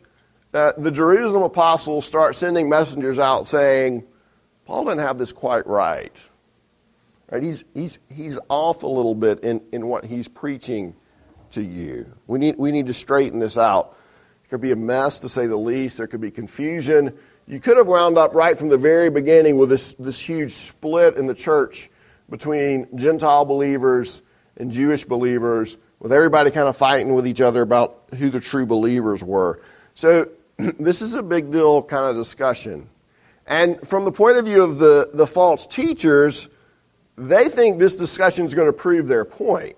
uh, 0.54 0.73
the 0.78 0.92
Jerusalem 0.92 1.42
apostles 1.42 2.04
start 2.04 2.37
sending 2.37 2.69
messengers 2.69 3.19
out 3.19 3.47
saying, 3.47 4.04
Paul 4.64 4.85
didn't 4.85 5.00
have 5.00 5.19
this 5.19 5.33
quite 5.33 5.66
right. 5.66 6.23
Right? 7.32 7.42
He's, 7.42 7.64
he's, 7.74 7.98
he's 8.10 8.38
off 8.48 8.82
a 8.82 8.86
little 8.86 9.14
bit 9.14 9.40
in, 9.40 9.62
in 9.72 9.86
what 9.86 10.04
he's 10.04 10.28
preaching 10.28 10.94
to 11.52 11.62
you. 11.62 12.12
We 12.26 12.38
need, 12.38 12.56
we 12.58 12.70
need 12.70 12.86
to 12.88 12.94
straighten 12.94 13.38
this 13.38 13.56
out. 13.56 13.96
It 14.44 14.50
could 14.50 14.60
be 14.60 14.70
a 14.70 14.76
mess, 14.76 15.18
to 15.20 15.28
say 15.30 15.46
the 15.46 15.56
least. 15.56 15.96
There 15.96 16.06
could 16.06 16.20
be 16.20 16.30
confusion. 16.30 17.18
You 17.46 17.58
could 17.58 17.78
have 17.78 17.86
wound 17.86 18.18
up 18.18 18.34
right 18.34 18.58
from 18.58 18.68
the 18.68 18.76
very 18.76 19.08
beginning 19.08 19.56
with 19.56 19.70
this, 19.70 19.94
this 19.98 20.18
huge 20.18 20.52
split 20.52 21.16
in 21.16 21.26
the 21.26 21.34
church 21.34 21.90
between 22.28 22.86
Gentile 22.94 23.46
believers 23.46 24.22
and 24.58 24.70
Jewish 24.70 25.04
believers, 25.04 25.78
with 26.00 26.12
everybody 26.12 26.50
kind 26.50 26.68
of 26.68 26.76
fighting 26.76 27.14
with 27.14 27.26
each 27.26 27.40
other 27.40 27.62
about 27.62 28.04
who 28.18 28.28
the 28.28 28.40
true 28.40 28.66
believers 28.66 29.24
were. 29.24 29.62
So, 29.94 30.28
this 30.58 31.00
is 31.00 31.14
a 31.14 31.22
big 31.22 31.50
deal 31.50 31.82
kind 31.82 32.04
of 32.04 32.16
discussion. 32.16 32.88
And 33.46 33.86
from 33.88 34.04
the 34.04 34.12
point 34.12 34.36
of 34.36 34.44
view 34.44 34.62
of 34.62 34.78
the, 34.78 35.10
the 35.14 35.26
false 35.26 35.66
teachers, 35.66 36.48
they 37.16 37.49
think 37.49 37.78
this 37.78 37.97
discussion 37.97 38.47
is 38.47 38.54
going 38.54 38.69
to 38.69 38.73
prove 38.73 39.07
their 39.07 39.25
point. 39.25 39.76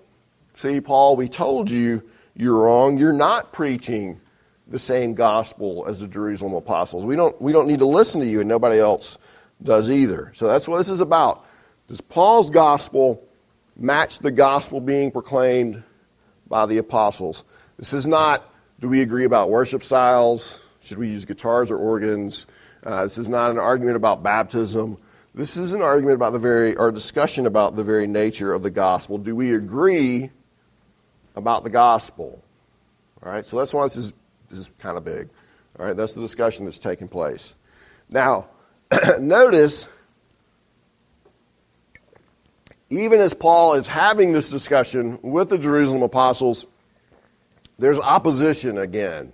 See, 0.55 0.79
Paul, 0.79 1.15
we 1.15 1.27
told 1.27 1.69
you 1.69 2.01
you're 2.35 2.63
wrong. 2.63 2.97
You're 2.97 3.13
not 3.13 3.51
preaching 3.51 4.19
the 4.67 4.79
same 4.79 5.13
gospel 5.13 5.85
as 5.87 5.99
the 5.99 6.07
Jerusalem 6.07 6.53
apostles. 6.53 7.05
We 7.05 7.15
don't, 7.15 7.39
we 7.41 7.51
don't 7.51 7.67
need 7.67 7.79
to 7.79 7.85
listen 7.85 8.21
to 8.21 8.27
you, 8.27 8.39
and 8.39 8.49
nobody 8.49 8.79
else 8.79 9.17
does 9.61 9.89
either. 9.89 10.31
So 10.33 10.47
that's 10.47 10.67
what 10.67 10.77
this 10.77 10.89
is 10.89 11.01
about. 11.01 11.45
Does 11.87 12.01
Paul's 12.01 12.49
gospel 12.49 13.23
match 13.77 14.19
the 14.19 14.31
gospel 14.31 14.81
being 14.81 15.11
proclaimed 15.11 15.83
by 16.47 16.65
the 16.65 16.77
apostles? 16.77 17.43
This 17.77 17.93
is 17.93 18.07
not, 18.07 18.49
do 18.79 18.89
we 18.89 19.01
agree 19.01 19.25
about 19.25 19.49
worship 19.49 19.83
styles? 19.83 20.63
Should 20.81 20.97
we 20.97 21.09
use 21.09 21.25
guitars 21.25 21.69
or 21.69 21.77
organs? 21.77 22.47
Uh, 22.83 23.03
this 23.03 23.17
is 23.17 23.29
not 23.29 23.51
an 23.51 23.59
argument 23.59 23.97
about 23.97 24.23
baptism. 24.23 24.97
This 25.35 25.57
is 25.57 25.73
an 25.73 25.81
argument 25.81 26.15
about 26.15 26.31
the 26.31 26.39
very, 26.39 26.77
or 26.77 26.93
discussion 26.93 27.45
about 27.45 27.75
the 27.75 27.83
very 27.83 28.07
nature 28.07 28.53
of 28.53 28.63
the 28.63 28.71
gospel. 28.71 29.17
Do 29.17 29.35
we 29.35 29.53
agree 29.53 30.29
about 31.35 31.65
the 31.65 31.69
gospel? 31.69 32.41
All 33.21 33.33
right, 33.33 33.45
so 33.45 33.57
that's 33.57 33.73
why 33.73 33.83
this 33.83 33.97
is, 33.97 34.13
this 34.49 34.59
is 34.59 34.71
kind 34.79 34.97
of 34.97 35.03
big. 35.03 35.27
All 35.77 35.87
right, 35.87 35.97
that's 35.97 36.13
the 36.13 36.21
discussion 36.21 36.63
that's 36.63 36.79
taking 36.79 37.09
place. 37.09 37.55
Now, 38.09 38.47
notice, 39.19 39.89
even 42.89 43.19
as 43.19 43.33
Paul 43.33 43.73
is 43.73 43.89
having 43.89 44.31
this 44.31 44.49
discussion 44.49 45.19
with 45.21 45.49
the 45.49 45.57
Jerusalem 45.57 46.01
apostles, 46.01 46.65
there's 47.77 47.99
opposition 47.99 48.77
again. 48.77 49.33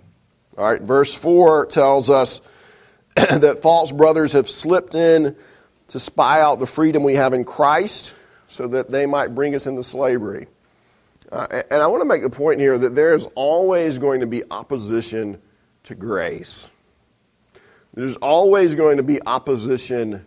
All 0.58 0.68
right, 0.68 0.82
verse 0.82 1.14
4 1.14 1.66
tells 1.66 2.10
us 2.10 2.42
that 3.14 3.60
false 3.62 3.92
brothers 3.92 4.32
have 4.32 4.50
slipped 4.50 4.96
in 4.96 5.36
to 5.92 6.00
spy 6.00 6.40
out 6.40 6.58
the 6.58 6.66
freedom 6.66 7.04
we 7.04 7.14
have 7.16 7.34
in 7.34 7.44
Christ 7.44 8.14
so 8.48 8.66
that 8.66 8.90
they 8.90 9.04
might 9.04 9.34
bring 9.34 9.54
us 9.54 9.66
into 9.66 9.82
slavery. 9.82 10.46
Uh, 11.30 11.62
and 11.70 11.82
I 11.82 11.86
want 11.86 12.00
to 12.00 12.06
make 12.06 12.22
the 12.22 12.30
point 12.30 12.60
here 12.60 12.78
that 12.78 12.94
there 12.94 13.14
is 13.14 13.28
always 13.34 13.98
going 13.98 14.20
to 14.20 14.26
be 14.26 14.42
opposition 14.50 15.40
to 15.84 15.94
grace. 15.94 16.70
There's 17.92 18.16
always 18.16 18.74
going 18.74 18.96
to 18.96 19.02
be 19.02 19.20
opposition 19.22 20.26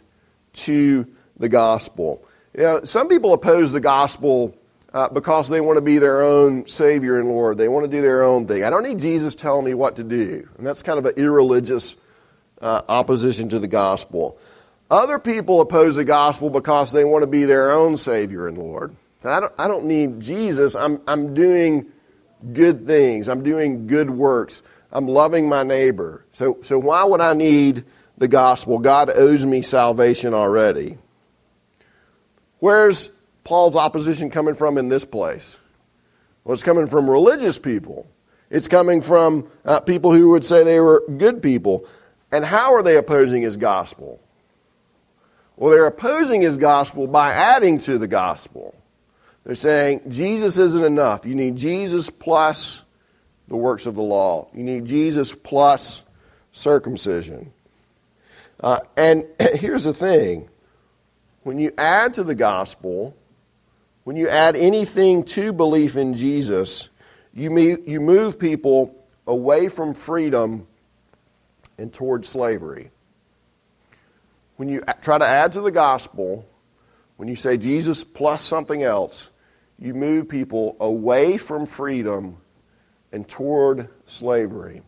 to 0.54 1.08
the 1.38 1.50
gospel. 1.50 2.24
You 2.56 2.64
know, 2.64 2.84
some 2.84 3.08
people 3.08 3.34
oppose 3.34 3.72
the 3.72 3.80
gospel 3.80 4.56
uh, 4.94 5.10
because 5.10 5.50
they 5.50 5.62
want 5.62 5.78
to 5.78 5.82
be 5.82 5.98
their 5.98 6.22
own 6.22 6.68
Savior 6.68 7.20
and 7.20 7.28
Lord. 7.28 7.58
They 7.58 7.70
want 7.70 7.86
to 7.86 7.92
do 7.92 8.04
their 8.04 8.22
own 8.22 8.46
thing. 8.46 8.64
I 8.64 8.70
don't 8.70 8.84
need 8.84 9.00
Jesus 9.00 9.34
telling 9.34 9.66
me 9.66 9.74
what 9.74 9.96
to 9.96 10.04
do. 10.04 10.48
And 10.60 10.66
that's 10.66 10.84
kind 10.84 11.00
of 11.00 11.08
an 11.08 11.16
irreligious 11.18 11.96
uh, 12.62 12.84
opposition 12.88 13.50
to 13.50 13.58
the 13.58 13.68
gospel. 13.68 14.38
Other 14.96 15.20
people 15.20 15.60
oppose 15.60 15.98
the 15.98 16.06
gospel 16.06 16.50
because 16.50 16.94
they 16.94 17.04
want 17.04 17.24
to 17.24 17.28
be 17.28 17.44
their 17.44 17.70
own 17.70 17.98
Savior 17.98 18.48
and 18.48 18.58
Lord. 18.58 18.96
And 19.24 19.34
I 19.34 19.42
don't, 19.42 19.54
I 19.58 19.68
don't 19.68 19.88
need 19.88 20.22
Jesus. 20.22 20.74
I'm, 20.74 21.02
I'm 21.06 21.34
doing 21.34 21.88
good 22.54 22.88
things, 22.88 23.28
I'm 23.28 23.44
doing 23.44 23.88
good 23.88 24.10
works, 24.10 24.64
I'm 24.94 25.06
loving 25.06 25.50
my 25.50 25.64
neighbor. 25.64 26.26
So, 26.32 26.60
so 26.62 26.80
why 26.80 27.04
would 27.04 27.20
I 27.20 27.34
need 27.34 27.84
the 28.18 28.30
gospel? 28.30 28.80
God 28.80 29.10
owes 29.10 29.46
me 29.46 29.62
salvation 29.62 30.34
already. 30.34 30.98
Where's 32.60 33.12
Paul's 33.44 33.76
opposition 33.76 34.30
coming 34.30 34.54
from 34.54 34.78
in 34.78 34.88
this 34.88 35.04
place? 35.04 35.60
Well, 36.46 36.54
it's 36.54 36.64
coming 36.64 36.88
from 36.88 37.10
religious 37.10 37.60
people. 37.60 38.08
It's 38.50 38.70
coming 38.70 39.02
from 39.02 39.52
uh, 39.66 39.82
people 39.82 40.14
who 40.14 40.30
would 40.30 40.46
say 40.46 40.64
they 40.64 40.80
were 40.80 41.04
good 41.18 41.44
people. 41.44 41.86
And 42.32 42.46
how 42.46 42.74
are 42.74 42.82
they 42.82 42.96
opposing 42.96 43.42
his 43.42 43.58
gospel? 43.58 44.22
Well, 45.58 45.72
they're 45.72 45.86
opposing 45.86 46.42
his 46.42 46.58
gospel 46.58 47.08
by 47.08 47.32
adding 47.32 47.78
to 47.80 47.98
the 47.98 48.08
gospel. 48.08 48.76
They're 49.44 49.56
saying 49.56 50.02
Jesus 50.10 50.58
isn't 50.58 50.84
enough. 50.84 51.26
You 51.26 51.36
need 51.36 51.56
Jesus 51.56 52.10
plus 52.10 52.84
the 53.48 53.56
works 53.56 53.86
of 53.86 53.96
the 53.96 54.02
law. 54.02 54.48
You 54.54 54.64
need 54.64 54.86
Jesus 54.86 55.34
plus 55.34 56.04
circumcision. 56.52 57.54
Uh, 58.60 58.80
and 58.98 59.26
here's 59.40 59.84
the 59.84 59.94
thing 59.94 60.50
when 61.44 61.60
you 61.60 61.72
add 61.78 62.16
to 62.16 62.24
the 62.24 62.36
gospel, 62.36 63.16
when 64.04 64.18
you 64.18 64.28
add 64.28 64.56
anything 64.56 65.24
to 65.24 65.54
belief 65.54 65.96
in 65.96 66.16
Jesus, 66.16 66.90
you, 67.34 67.84
you 67.86 68.02
move 68.02 68.40
people 68.40 68.96
away 69.28 69.68
from 69.68 69.94
freedom 69.94 70.66
and 71.78 71.94
towards 71.94 72.28
slavery. 72.28 72.90
When 74.58 74.70
you 74.70 74.84
try 75.02 75.18
to 75.18 75.26
add 75.26 75.54
to 75.54 75.62
the 75.62 75.72
gospel, 75.72 76.48
when 77.18 77.28
you 77.28 77.36
say 77.36 77.58
Jesus 77.58 78.04
plus 78.04 78.42
something 78.42 78.84
else, 78.84 79.32
you 79.80 79.94
move 79.94 80.30
people 80.30 80.78
away 80.80 81.38
from 81.38 81.66
freedom 81.66 82.38
and 83.12 83.28
toward 83.28 83.90
slavery. 84.06 84.82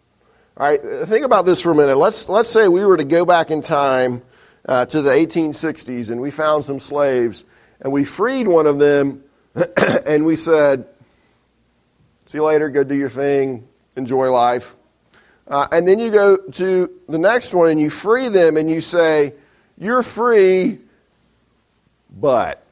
All 0.57 0.67
right, 0.67 0.81
think 1.07 1.25
about 1.25 1.45
this 1.45 1.61
for 1.61 1.71
a 1.71 1.75
minute. 1.75 1.97
Let's, 1.97 2.29
let's 2.29 2.49
say 2.49 2.67
we 2.67 2.83
were 2.85 2.97
to 2.97 3.03
go 3.03 3.25
back 3.25 3.51
in 3.51 3.61
time 3.61 4.23
uh, 4.65 4.85
to 4.85 5.01
the 5.01 5.11
1860s 5.11 6.11
and 6.11 6.19
we 6.19 6.31
found 6.31 6.65
some 6.65 6.79
slaves 6.79 7.45
and 7.81 7.91
we 7.91 8.03
freed 8.03 8.47
one 8.47 8.67
of 8.67 8.79
them 8.79 9.23
and 10.05 10.25
we 10.25 10.35
said, 10.35 10.87
See 12.25 12.39
you 12.39 12.43
later, 12.43 12.69
go 12.69 12.83
do 12.83 12.95
your 12.95 13.09
thing, 13.09 13.67
enjoy 13.95 14.29
life. 14.29 14.75
Uh, 15.47 15.67
and 15.71 15.87
then 15.87 15.99
you 15.99 16.11
go 16.11 16.35
to 16.35 16.91
the 17.07 17.17
next 17.17 17.53
one 17.53 17.69
and 17.69 17.79
you 17.79 17.89
free 17.89 18.27
them 18.27 18.57
and 18.57 18.69
you 18.69 18.81
say, 18.81 19.33
You're 19.77 20.03
free, 20.03 20.79
but. 22.09 22.63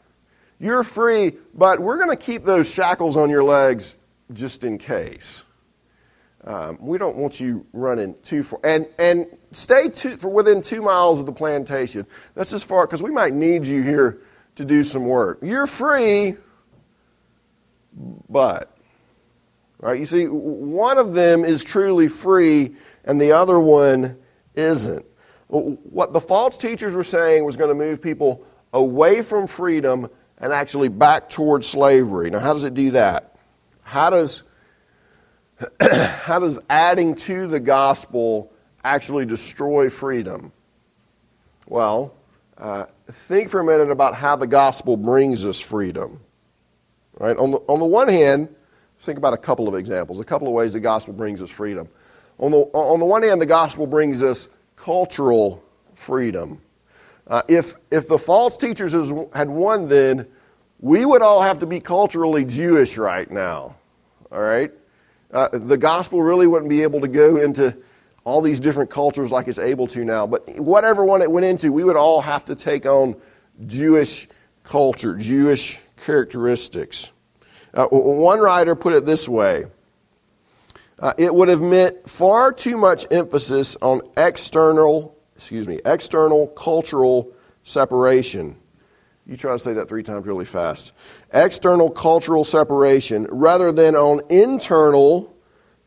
You're 0.60 0.84
free, 0.84 1.34
but 1.54 1.80
we're 1.80 1.98
going 1.98 2.10
to 2.10 2.16
keep 2.16 2.44
those 2.44 2.72
shackles 2.72 3.18
on 3.18 3.30
your 3.30 3.44
legs 3.44 3.98
just 4.34 4.64
in 4.64 4.78
case. 4.78 5.44
Um, 6.46 6.78
we 6.80 6.98
don't 6.98 7.18
want 7.18 7.40
you 7.40 7.66
running 7.74 8.16
too 8.22 8.44
far. 8.44 8.60
And, 8.64 8.88
and 8.98 9.26
stay 9.52 9.90
for 9.90 10.30
within 10.30 10.62
two 10.62 10.82
miles 10.82 11.20
of 11.20 11.26
the 11.26 11.34
plantation. 11.34 12.06
That's 12.36 12.54
as 12.54 12.64
far, 12.64 12.86
because 12.86 13.04
we 13.04 13.12
might 13.12 13.34
need 13.34 13.66
you 13.66 13.82
here 13.82 14.22
to 14.56 14.66
do 14.66 14.84
some 14.84 15.06
work. 15.06 15.40
You're 15.42 15.68
free, 15.68 16.38
but. 18.30 18.72
Right? 19.80 20.00
You 20.00 20.06
see, 20.06 20.26
one 20.26 20.98
of 20.98 21.14
them 21.14 21.44
is 21.44 21.64
truly 21.64 22.08
free 22.08 22.76
and 23.04 23.20
the 23.20 23.34
other 23.34 23.60
one 23.60 24.18
isn't. 24.56 25.06
What 25.62 26.14
the 26.14 26.20
false 26.20 26.58
teachers 26.58 26.96
were 26.96 27.04
saying 27.04 27.46
was 27.46 27.56
going 27.56 27.70
to 27.70 27.76
move 27.76 28.02
people 28.02 28.46
away 28.74 29.22
from 29.22 29.48
freedom 29.48 30.10
and 30.38 30.52
actually 30.52 30.90
back 30.90 31.30
towards 31.30 31.68
slavery. 31.68 32.30
Now, 32.30 32.40
how 32.40 32.54
does 32.54 32.64
it 32.64 32.74
do 32.74 32.92
that? 32.92 33.38
How 33.82 34.10
does, 34.10 34.44
how 35.82 36.40
does 36.40 36.60
adding 36.70 37.16
to 37.16 37.48
the 37.48 37.60
gospel 37.60 38.52
actually 38.84 39.26
destroy 39.26 39.90
freedom? 39.90 40.52
Well, 41.68 42.14
uh, 42.58 42.86
think 43.10 43.50
for 43.50 43.60
a 43.60 43.64
minute 43.64 43.90
about 43.90 44.16
how 44.16 44.36
the 44.36 44.48
gospel 44.48 44.98
brings 44.98 45.46
us 45.46 45.60
freedom. 45.60 46.20
Right? 47.18 47.38
On 47.38 47.52
the, 47.52 47.58
on 47.68 47.80
the 47.80 47.86
one 47.86 48.10
hand, 48.10 48.54
think 49.00 49.18
about 49.18 49.34
a 49.34 49.38
couple 49.38 49.68
of 49.68 49.76
examples, 49.76 50.20
a 50.20 50.26
couple 50.26 50.48
of 50.48 50.54
ways 50.54 50.74
the 50.74 50.80
gospel 50.80 51.14
brings 51.14 51.42
us 51.42 51.50
freedom. 51.50 51.88
On 52.40 52.52
the, 52.52 52.58
on 52.58 53.00
the 53.00 53.06
one 53.06 53.24
hand, 53.24 53.42
the 53.42 53.46
gospel 53.46 53.88
brings 53.88 54.22
us 54.22 54.50
cultural 54.76 55.64
freedom. 55.94 56.62
Uh, 57.28 57.42
if, 57.48 57.76
if 57.92 58.08
the 58.08 58.18
false 58.18 58.56
teachers 58.58 58.94
had 59.34 59.50
won, 59.50 59.88
then 59.88 60.28
we 60.80 61.06
would 61.06 61.22
all 61.22 61.42
have 61.42 61.60
to 61.60 61.66
be 61.66 61.80
culturally 61.80 62.46
Jewish 62.46 62.98
right 62.98 63.30
now. 63.30 63.76
All 64.32 64.42
right? 64.42 64.72
Uh, 65.32 65.50
the 65.52 65.78
gospel 65.78 66.22
really 66.22 66.48
wouldn't 66.48 66.70
be 66.70 66.84
able 66.84 67.02
to 67.02 67.08
go 67.08 67.38
into 67.38 67.76
all 68.24 68.42
these 68.42 68.60
different 68.60 68.90
cultures 68.90 69.32
like 69.32 69.48
it's 69.48 69.60
able 69.60 69.88
to 69.88 70.04
now. 70.04 70.28
But 70.28 70.60
whatever 70.60 71.06
one 71.06 71.22
it 71.22 71.32
went 71.32 71.46
into, 71.46 71.72
we 71.72 71.84
would 71.84 71.96
all 71.96 72.22
have 72.22 72.46
to 72.46 72.56
take 72.56 72.86
on 72.86 73.16
Jewish 73.66 74.28
culture, 74.64 75.16
Jewish 75.16 75.80
characteristics. 76.04 77.12
Uh, 77.74 77.88
one 77.88 78.40
writer 78.40 78.76
put 78.76 78.94
it 78.94 79.06
this 79.06 79.28
way 79.28 79.66
Uh, 81.00 81.14
it 81.18 81.34
would 81.34 81.50
have 81.50 81.62
meant 81.62 82.10
far 82.10 82.54
too 82.54 82.78
much 82.78 83.06
emphasis 83.12 83.76
on 83.82 84.02
external, 84.16 85.18
excuse 85.36 85.68
me, 85.68 85.80
external 85.86 86.48
cultural 86.48 87.34
separation. 87.64 88.56
You 89.26 89.36
try 89.36 89.54
to 89.54 89.60
say 89.60 89.74
that 89.74 89.90
three 89.90 90.04
times 90.04 90.26
really 90.26 90.46
fast. 90.46 90.94
External 91.34 91.90
cultural 91.90 92.44
separation 92.44 93.28
rather 93.30 93.72
than 93.72 93.96
on 93.96 94.22
internal 94.30 95.36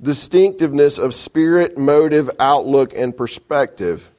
distinctiveness 0.03 0.99
of 0.99 1.15
spirit, 1.15 1.79
motive, 1.79 2.31
outlook, 2.41 2.93
and 2.95 3.17
perspective. 3.17 4.11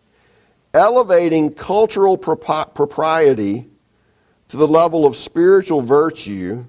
Elevating 0.74 1.54
cultural 1.54 2.18
propriety 2.18 3.68
to 4.48 4.58
the 4.58 4.68
level 4.68 5.06
of 5.06 5.16
spiritual 5.16 5.82
virtue 5.82 6.66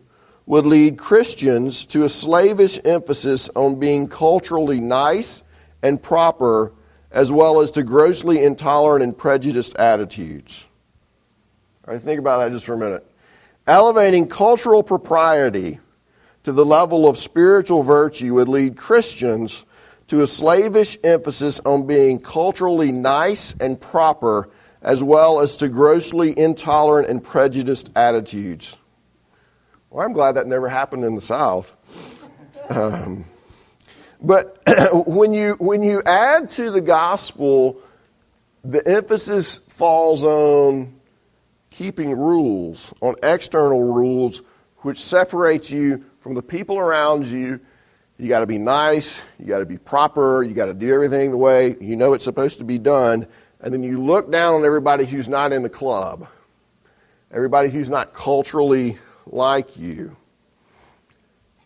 would 0.51 0.67
lead 0.67 0.99
Christians 0.99 1.87
to 1.87 2.03
a 2.03 2.09
slavish 2.09 2.77
emphasis 2.85 3.49
on 3.55 3.79
being 3.79 4.09
culturally 4.09 4.81
nice 4.81 5.45
and 5.81 6.03
proper, 6.03 6.73
as 7.13 7.31
well 7.31 7.61
as 7.61 7.71
to 7.71 7.85
grossly 7.85 8.43
intolerant 8.43 9.05
and 9.05 9.17
prejudiced 9.17 9.77
attitudes. 9.77 10.67
All 11.87 11.95
right, 11.95 12.03
think 12.03 12.19
about 12.19 12.39
that 12.39 12.51
just 12.51 12.67
for 12.67 12.75
a 12.75 12.79
minute. 12.79 13.09
Elevating 13.69 14.27
cultural 14.27 14.83
propriety 14.83 15.79
to 16.43 16.51
the 16.51 16.67
level 16.67 17.09
of 17.09 17.17
spiritual 17.17 17.85
virtue 17.85 18.35
would 18.35 18.49
lead 18.49 18.77
Christians 18.77 19.65
to 20.09 20.23
a 20.23 20.27
slavish 20.27 20.99
emphasis 21.05 21.61
on 21.65 21.87
being 21.87 22.19
culturally 22.19 22.91
nice 22.91 23.55
and 23.61 23.81
proper, 23.81 24.51
as 24.83 25.05
well 25.05 25.39
as 25.39 25.55
to 25.59 25.69
grossly 25.69 26.37
intolerant 26.37 27.09
and 27.09 27.23
prejudiced 27.23 27.93
attitudes. 27.95 28.77
Well, 29.91 30.07
I'm 30.07 30.13
glad 30.13 30.37
that 30.37 30.47
never 30.47 30.69
happened 30.69 31.05
in 31.05 31.17
the 31.17 31.21
South. 31.21 31.73
Um, 32.69 33.25
but 34.23 34.63
when 35.07 35.35
you, 35.35 35.57
when 35.59 35.83
you 35.83 36.01
add 36.07 36.49
to 36.51 36.71
the 36.71 36.81
gospel, 36.81 37.83
the 38.63 38.87
emphasis 38.87 39.59
falls 39.67 40.23
on 40.23 40.95
keeping 41.71 42.17
rules, 42.17 42.95
on 43.01 43.17
external 43.25 43.83
rules, 43.93 44.45
which 44.79 45.03
separates 45.03 45.73
you 45.73 46.05
from 46.21 46.35
the 46.35 46.43
people 46.43 46.79
around 46.79 47.27
you. 47.27 47.59
You 48.17 48.29
got 48.29 48.41
to 48.41 48.47
be 48.47 48.59
nice, 48.59 49.25
you 49.41 49.47
got 49.47 49.59
to 49.59 49.67
be 49.67 49.79
proper, 49.79 50.45
you 50.45 50.55
got 50.55 50.67
to 50.67 50.75
do 50.75 50.95
everything 50.95 51.33
the 51.33 51.37
way 51.37 51.75
you 51.81 51.97
know 51.97 52.13
it's 52.13 52.23
supposed 52.23 52.59
to 52.59 52.65
be 52.65 52.79
done. 52.79 53.27
And 53.61 53.75
then 53.75 53.83
you 53.83 54.01
look 54.01 54.31
down 54.31 54.55
on 54.55 54.65
everybody 54.65 55.05
who's 55.05 55.29
not 55.29 55.53
in 55.53 55.65
the 55.65 55.69
club, 55.69 56.29
everybody 57.33 57.71
who's 57.71 57.91
not 57.91 58.13
culturally 58.13 58.97
like 59.31 59.77
you. 59.77 60.17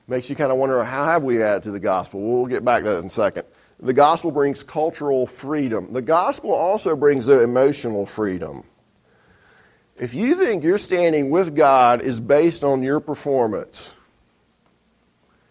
Makes 0.06 0.28
you 0.28 0.36
kind 0.36 0.52
of 0.52 0.58
wonder 0.58 0.84
how 0.84 1.06
have 1.06 1.22
we 1.22 1.42
added 1.42 1.62
to 1.64 1.70
the 1.70 1.80
gospel? 1.80 2.20
We'll 2.20 2.46
get 2.46 2.64
back 2.64 2.84
to 2.84 2.90
that 2.90 2.98
in 2.98 3.06
a 3.06 3.10
second. 3.10 3.44
The 3.80 3.94
gospel 3.94 4.30
brings 4.30 4.62
cultural 4.62 5.26
freedom. 5.26 5.92
The 5.92 6.02
gospel 6.02 6.52
also 6.52 6.94
brings 6.94 7.26
the 7.26 7.40
emotional 7.40 8.06
freedom. 8.06 8.64
If 9.96 10.14
you 10.14 10.34
think 10.34 10.62
your 10.62 10.78
standing 10.78 11.30
with 11.30 11.56
God 11.56 12.02
is 12.02 12.20
based 12.20 12.64
on 12.64 12.82
your 12.82 13.00
performance, 13.00 13.94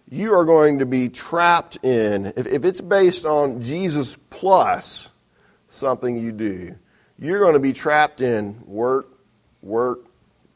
you 0.10 0.34
are 0.34 0.46
going 0.46 0.80
to 0.80 0.86
be 0.86 1.10
trapped 1.10 1.78
in, 1.84 2.34
if, 2.36 2.46
if 2.46 2.66
it's 2.66 2.82
based 2.82 3.26
on 3.26 3.62
Jesus 3.62 4.18
plus 4.30 5.10
something 5.70 6.20
you 6.20 6.32
do, 6.32 6.76
you're 7.18 7.40
going 7.40 7.54
to 7.54 7.60
be 7.60 7.74
trapped 7.74 8.22
in 8.22 8.62
work, 8.66 9.08
work, 9.62 10.06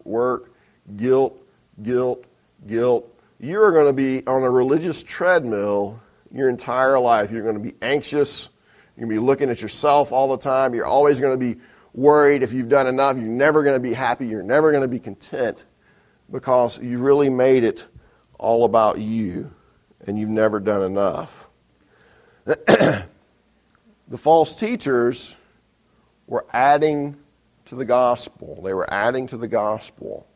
work, 0.04 0.52
guilt, 0.96 1.42
guilt, 1.82 2.26
guilt. 2.66 3.12
You're 3.40 3.72
going 3.72 3.88
to 3.88 3.94
be 3.94 4.26
on 4.26 4.44
a 4.44 4.50
religious 4.50 5.04
treadmill 5.04 6.00
your 6.34 6.50
entire 6.50 7.00
life. 7.00 7.32
You're 7.32 7.44
going 7.44 7.56
to 7.56 7.62
be 7.62 7.76
anxious. 7.82 8.50
You're 8.96 9.08
going 9.08 9.16
to 9.16 9.22
be 9.22 9.26
looking 9.26 9.50
at 9.50 9.62
yourself 9.62 10.12
all 10.12 10.30
the 10.30 10.38
time. 10.38 10.74
You're 10.74 10.86
always 10.86 11.20
going 11.20 11.34
to 11.34 11.54
be 11.54 11.60
worried 11.94 12.44
if 12.44 12.54
you've 12.54 12.70
done 12.70 12.88
enough. 12.88 13.18
You're 13.18 13.28
never 13.28 13.64
going 13.64 13.76
to 13.76 13.80
be 13.82 13.94
happy. 13.94 14.28
You're 14.28 14.44
never 14.44 14.72
going 14.72 14.82
to 14.82 14.88
be 14.88 15.00
content 15.00 15.66
because 16.32 16.80
you 16.80 17.00
really 17.00 17.30
made 17.30 17.64
it 17.64 17.86
all 18.40 18.66
about 18.66 19.00
you 19.00 19.52
and 20.06 20.20
you've 20.20 20.30
never 20.30 20.60
done 20.60 20.84
enough. 20.84 21.50
the 22.46 23.08
false 24.18 24.56
teachers 24.56 25.36
were 26.28 26.46
adding 26.52 27.18
to 27.66 27.76
the 27.76 27.86
gospel. 27.86 28.62
They 28.64 28.74
were 28.74 28.92
adding 28.92 29.28
to 29.28 29.38
the 29.38 29.48
gospel. 29.48 30.27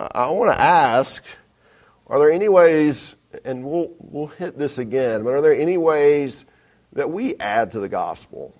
I 0.00 0.30
want 0.30 0.50
to 0.50 0.60
ask 0.60 1.24
are 2.06 2.18
there 2.18 2.32
any 2.32 2.48
ways, 2.48 3.14
and 3.44 3.64
we'll, 3.64 3.92
we'll 3.98 4.26
hit 4.26 4.58
this 4.58 4.78
again, 4.78 5.22
but 5.22 5.32
are 5.32 5.42
there 5.42 5.54
any 5.54 5.76
ways 5.76 6.44
that 6.94 7.08
we 7.08 7.36
add 7.36 7.70
to 7.72 7.80
the 7.80 7.88
gospel? 7.88 8.52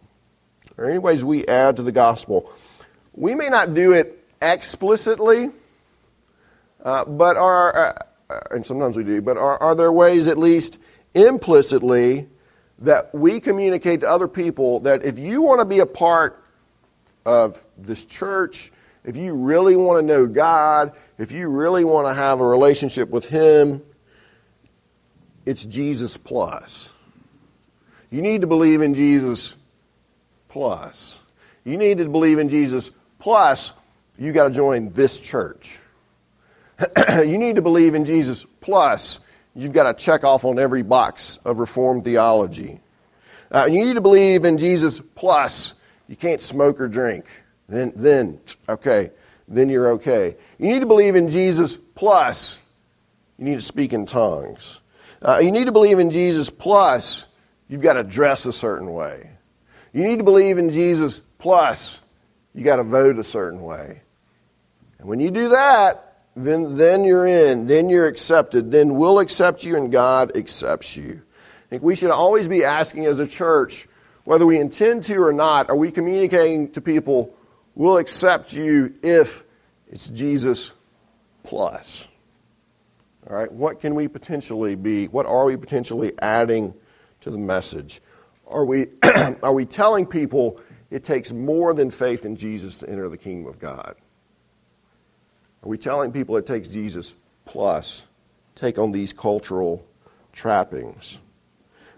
Are 0.71 0.85
there 0.85 0.91
any 0.91 0.99
ways 0.99 1.25
we 1.25 1.45
add 1.47 1.79
to 1.79 1.83
the 1.83 1.91
gospel? 1.91 2.53
We 3.13 3.35
may 3.35 3.49
not 3.49 3.75
do 3.75 3.93
it 3.93 4.25
explicitly, 4.41 5.51
uh, 6.85 7.07
but 7.07 7.37
are, 7.37 7.97
uh, 8.29 8.41
and 8.53 8.65
sometimes 8.65 8.97
we 8.97 9.03
do, 9.03 9.21
but 9.21 9.37
are, 9.37 9.61
are 9.61 9.75
there 9.75 9.91
ways 9.91 10.29
at 10.29 10.39
least 10.39 10.79
implicitly 11.15 12.29
that 12.79 13.13
we 13.13 13.41
communicate 13.41 14.01
to 14.01 14.09
other 14.09 14.29
people 14.29 14.81
that 14.81 15.05
if 15.05 15.19
you 15.19 15.43
want 15.43 15.59
to 15.59 15.67
be 15.67 15.81
a 15.81 15.87
part 15.87 16.41
of 17.27 17.63
this 17.77 18.05
church, 18.05 18.71
if 19.05 19.17
you 19.17 19.35
really 19.35 19.77
want 19.77 19.99
to 19.99 20.07
know 20.07 20.27
God, 20.27 20.93
if 21.21 21.33
you 21.33 21.51
really 21.51 21.85
want 21.85 22.07
to 22.07 22.15
have 22.15 22.41
a 22.41 22.47
relationship 22.47 23.11
with 23.11 23.27
Him, 23.27 23.83
it's 25.45 25.67
Jesus 25.67 26.17
plus. 26.17 26.95
You 28.11 28.23
need 28.23 28.41
to 28.41 28.47
believe 28.47 28.81
in 28.81 28.95
Jesus 28.95 29.55
plus. 30.49 31.21
You 31.63 31.77
need 31.77 31.99
to 31.99 32.09
believe 32.09 32.39
in 32.39 32.49
Jesus 32.49 32.91
plus, 33.19 33.75
you 34.19 34.33
got 34.33 34.45
to 34.45 34.51
join 34.51 34.93
this 34.93 35.21
church. 35.21 35.79
you 37.19 37.37
need 37.37 37.57
to 37.57 37.63
believe 37.63 37.95
in 37.95 38.07
Jesus 38.07 38.47
plus, 38.63 39.21
you've 39.55 39.75
got 39.75 39.95
to 39.95 40.03
check 40.03 40.25
off 40.25 40.47
on 40.47 40.59
every 40.59 40.83
box 40.83 41.39
of 41.45 41.59
Reformed 41.59 42.03
theology. 42.03 42.81
Uh, 43.51 43.69
you 43.71 43.85
need 43.85 43.95
to 43.95 44.01
believe 44.01 44.47
in 44.47 44.57
Jesus 44.57 45.03
plus, 45.15 45.75
you 46.09 46.17
can't 46.17 46.41
smoke 46.41 46.81
or 46.81 46.89
drink. 46.89 47.27
Then, 47.69 47.93
then, 47.95 48.41
okay, 48.71 49.11
then 49.51 49.69
you're 49.69 49.93
okay. 49.93 50.37
You 50.59 50.69
need 50.69 50.81
to 50.81 50.87
believe 50.87 51.17
in 51.17 51.29
Jesus 51.29 51.77
plus 51.77 52.59
you 53.37 53.45
need 53.45 53.57
to 53.57 53.63
speak 53.63 53.93
in 53.93 54.07
tongues. 54.07 54.81
Uh, 55.21 55.41
you 55.43 55.51
need 55.51 55.67
to 55.67 55.73
believe 55.73 55.99
in 55.99 56.11
Jesus 56.11 56.49
plus 56.49 57.27
you've 57.69 57.83
got 57.83 57.95
to 57.95 58.05
dress 58.05 58.47
a 58.47 58.53
certain 58.53 58.93
way. 58.93 59.29
You 59.93 60.05
need 60.05 60.19
to 60.19 60.25
believe 60.25 60.59
in 60.59 60.71
Jesus 60.71 61.21
plus 61.39 62.01
you 62.55 62.63
got 62.63 62.77
to 62.77 62.85
vote 62.85 63.19
a 63.19 63.25
certain 63.25 63.63
way. 63.63 64.03
And 64.99 65.09
when 65.09 65.19
you 65.19 65.31
do 65.31 65.49
that, 65.49 66.07
then, 66.37 66.77
then 66.77 67.03
you're 67.03 67.27
in, 67.27 67.67
then 67.67 67.89
you're 67.89 68.07
accepted, 68.07 68.71
then 68.71 68.95
we'll 68.95 69.19
accept 69.19 69.65
you 69.65 69.77
and 69.77 69.91
God 69.91 70.37
accepts 70.37 70.97
you. 70.97 71.23
I 71.23 71.69
think 71.71 71.83
we 71.83 71.97
should 71.97 72.11
always 72.11 72.47
be 72.47 72.65
asking 72.65 73.07
as 73.07 73.19
a 73.19 73.27
church, 73.27 73.89
whether 74.25 74.47
we 74.47 74.59
intend 74.59 75.03
to 75.05 75.17
or 75.23 75.33
not, 75.33 75.71
are 75.71 75.77
we 75.77 75.91
communicating 75.91 76.71
to 76.73 76.81
people 76.81 77.35
We'll 77.75 77.99
accept 77.99 78.53
you 78.53 78.95
if 79.03 79.45
it's 79.89 80.09
Jesus 80.09 80.73
plus. 81.45 82.09
All 83.29 83.37
right, 83.37 83.51
what 83.51 83.81
can 83.81 83.95
we 83.95 84.09
potentially 84.09 84.75
be? 84.75 85.07
What 85.07 85.27
are 85.27 85.45
we 85.45 85.57
potentially 85.57 86.13
adding 86.21 86.75
to 87.21 87.31
the 87.31 87.39
message? 87.39 88.01
Are 88.47 88.65
we, 88.65 88.89
are 89.43 89.53
we 89.53 89.67
telling 89.67 90.07
people 90.07 90.61
it 90.91 91.05
takes 91.05 91.33
more 91.33 91.75
than 91.75 91.91
faith 91.91 92.25
in 92.25 92.37
Jesus 92.37 92.79
to 92.79 92.89
enter 92.89 93.09
the 93.09 93.19
kingdom 93.19 93.49
of 93.49 93.59
God? 93.59 93.95
Are 95.63 95.69
we 95.69 95.79
telling 95.79 96.13
people 96.13 96.37
it 96.37 96.47
takes 96.47 96.69
Jesus 96.69 97.15
plus 97.45 98.07
take 98.55 98.79
on 98.79 98.93
these 98.93 99.13
cultural 99.13 99.87
trappings? 100.33 101.19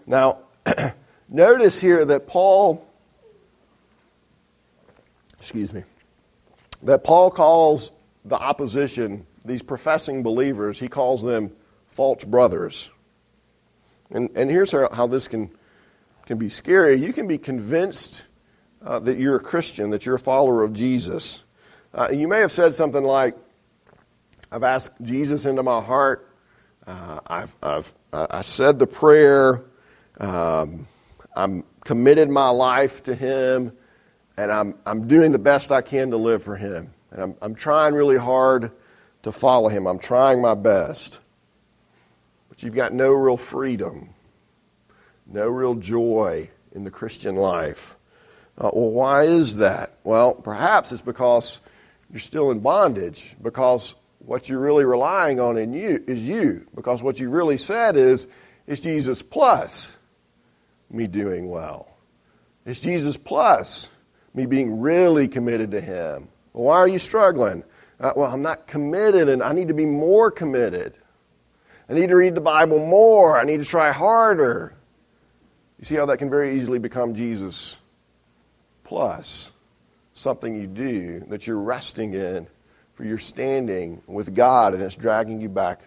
Now, 0.05 0.39
notice 1.29 1.79
here 1.79 2.03
that 2.05 2.27
Paul 2.27 2.85
excuse 5.43 5.73
me, 5.73 5.83
that 6.83 7.03
Paul 7.03 7.29
calls 7.29 7.91
the 8.23 8.37
opposition, 8.37 9.27
these 9.43 9.61
professing 9.61 10.23
believers, 10.23 10.79
he 10.79 10.87
calls 10.87 11.21
them 11.21 11.51
false 11.85 12.23
brothers. 12.23 12.89
And, 14.09 14.29
and 14.37 14.49
here's 14.49 14.71
how, 14.71 15.05
this 15.07 15.27
can, 15.27 15.51
can 16.25 16.37
be 16.37 16.47
scary. 16.47 16.95
You 16.95 17.11
can 17.11 17.27
be 17.27 17.37
convinced 17.37 18.23
uh, 18.81 18.99
that 18.99 19.19
you're 19.19 19.35
a 19.35 19.41
Christian, 19.41 19.89
that 19.89 20.05
you're 20.05 20.15
a 20.15 20.19
follower 20.19 20.63
of 20.63 20.71
Jesus. 20.71 21.43
Uh, 21.93 22.07
you 22.13 22.29
may 22.29 22.39
have 22.39 22.51
said 22.53 22.73
something 22.73 23.03
like, 23.03 23.35
I've 24.49 24.63
asked 24.63 24.93
Jesus 25.01 25.45
into 25.45 25.61
my 25.61 25.81
heart. 25.81 26.33
Uh, 26.87 27.19
I've, 27.27 27.53
I've 27.61 27.93
I 28.13 28.43
said 28.43 28.79
the 28.79 28.87
prayer. 28.87 29.61
Um, 30.21 30.87
I'm 31.35 31.65
committed 31.83 32.29
my 32.29 32.49
life 32.49 33.03
to 33.03 33.13
Him 33.13 33.73
and 34.37 34.51
I'm, 34.51 34.75
I'm 34.85 35.07
doing 35.07 35.31
the 35.31 35.39
best 35.39 35.71
I 35.71 35.81
can 35.81 36.09
to 36.11 36.17
live 36.17 36.43
for 36.43 36.55
Him. 36.55 36.93
And 37.11 37.21
I'm, 37.21 37.35
I'm 37.41 37.55
trying 37.55 37.93
really 37.93 38.17
hard 38.17 38.71
to 39.23 39.31
follow 39.31 39.69
Him. 39.69 39.87
I'm 39.87 39.99
trying 39.99 40.41
my 40.41 40.55
best. 40.55 41.19
But 42.49 42.63
you've 42.63 42.75
got 42.75 42.93
no 42.93 43.11
real 43.11 43.37
freedom. 43.37 44.09
no 45.25 45.47
real 45.47 45.75
joy 45.75 46.49
in 46.73 46.83
the 46.83 46.91
Christian 46.91 47.35
life. 47.35 47.97
Uh, 48.57 48.69
well, 48.73 48.91
why 48.91 49.23
is 49.23 49.57
that? 49.57 49.97
Well, 50.03 50.35
perhaps 50.35 50.91
it's 50.91 51.01
because 51.01 51.59
you're 52.11 52.19
still 52.19 52.51
in 52.51 52.59
bondage, 52.59 53.35
because 53.41 53.95
what 54.19 54.47
you're 54.47 54.59
really 54.59 54.85
relying 54.85 55.39
on 55.39 55.57
in 55.57 55.73
you 55.73 56.03
is 56.07 56.27
you, 56.27 56.67
because 56.75 57.01
what 57.01 57.19
you 57.19 57.29
really 57.29 57.57
said 57.57 57.95
is, 57.95 58.27
it's 58.67 58.81
Jesus 58.81 59.21
plus 59.21 59.97
me 60.89 61.07
doing 61.07 61.49
well. 61.49 61.89
It's 62.65 62.79
Jesus 62.79 63.17
plus 63.17 63.89
me 64.33 64.45
being 64.45 64.79
really 64.79 65.27
committed 65.27 65.71
to 65.71 65.81
Him. 65.81 66.27
Well, 66.53 66.65
why 66.65 66.77
are 66.77 66.87
you 66.87 66.99
struggling? 66.99 67.63
Uh, 67.99 68.13
well, 68.15 68.31
I'm 68.31 68.41
not 68.41 68.67
committed 68.67 69.29
and 69.29 69.41
I 69.41 69.53
need 69.53 69.67
to 69.69 69.73
be 69.73 69.85
more 69.85 70.31
committed. 70.31 70.93
I 71.89 71.93
need 71.93 72.09
to 72.09 72.15
read 72.15 72.35
the 72.35 72.41
Bible 72.41 72.79
more. 72.79 73.39
I 73.39 73.43
need 73.43 73.59
to 73.59 73.65
try 73.65 73.91
harder. 73.91 74.75
You 75.79 75.85
see 75.85 75.95
how 75.95 76.05
that 76.07 76.17
can 76.17 76.29
very 76.29 76.55
easily 76.55 76.79
become 76.79 77.13
Jesus 77.13 77.77
plus 78.83 79.51
something 80.13 80.55
you 80.55 80.67
do 80.67 81.21
that 81.29 81.47
you're 81.47 81.57
resting 81.59 82.13
in 82.13 82.47
for 82.93 83.03
your 83.03 83.17
standing 83.17 84.01
with 84.07 84.33
God 84.35 84.73
and 84.73 84.83
it's 84.83 84.95
dragging 84.95 85.41
you 85.41 85.49
back 85.49 85.81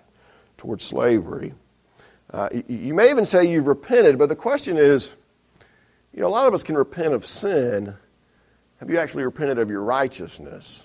towards 0.56 0.84
slavery. 0.84 1.54
Uh, 2.32 2.48
you 2.66 2.92
may 2.92 3.10
even 3.10 3.24
say 3.24 3.44
you've 3.44 3.68
repented, 3.68 4.18
but 4.18 4.28
the 4.28 4.36
question 4.36 4.76
is 4.76 5.14
you 6.12 6.22
know, 6.22 6.28
a 6.28 6.28
lot 6.28 6.46
of 6.46 6.54
us 6.54 6.62
can 6.62 6.76
repent 6.76 7.12
of 7.14 7.24
sin. 7.26 7.94
Have 8.78 8.90
you 8.90 8.98
actually 8.98 9.24
repented 9.24 9.58
of 9.58 9.70
your 9.70 9.82
righteousness? 9.82 10.84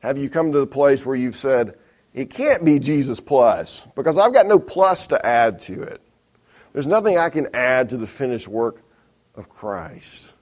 Have 0.00 0.18
you 0.18 0.30
come 0.30 0.52
to 0.52 0.60
the 0.60 0.66
place 0.66 1.04
where 1.04 1.16
you've 1.16 1.36
said, 1.36 1.76
it 2.14 2.30
can't 2.30 2.64
be 2.64 2.78
Jesus 2.78 3.20
plus 3.20 3.86
because 3.94 4.18
I've 4.18 4.32
got 4.32 4.46
no 4.46 4.58
plus 4.58 5.08
to 5.08 5.24
add 5.24 5.60
to 5.60 5.82
it? 5.82 6.00
There's 6.72 6.86
nothing 6.86 7.18
I 7.18 7.30
can 7.30 7.48
add 7.54 7.90
to 7.90 7.96
the 7.96 8.06
finished 8.06 8.46
work 8.46 8.82
of 9.34 9.48
Christ. 9.48 10.34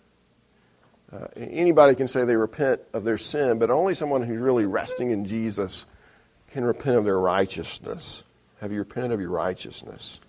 Uh, 1.12 1.28
anybody 1.36 1.94
can 1.94 2.08
say 2.08 2.24
they 2.24 2.36
repent 2.36 2.80
of 2.92 3.04
their 3.04 3.18
sin, 3.18 3.58
but 3.58 3.70
only 3.70 3.94
someone 3.94 4.22
who's 4.22 4.40
really 4.40 4.66
resting 4.66 5.12
in 5.12 5.24
Jesus 5.24 5.86
can 6.50 6.64
repent 6.64 6.96
of 6.96 7.04
their 7.04 7.18
righteousness. 7.18 8.24
Have 8.60 8.72
you 8.72 8.80
repented 8.80 9.12
of 9.12 9.20
your 9.20 9.30
righteousness? 9.30 10.20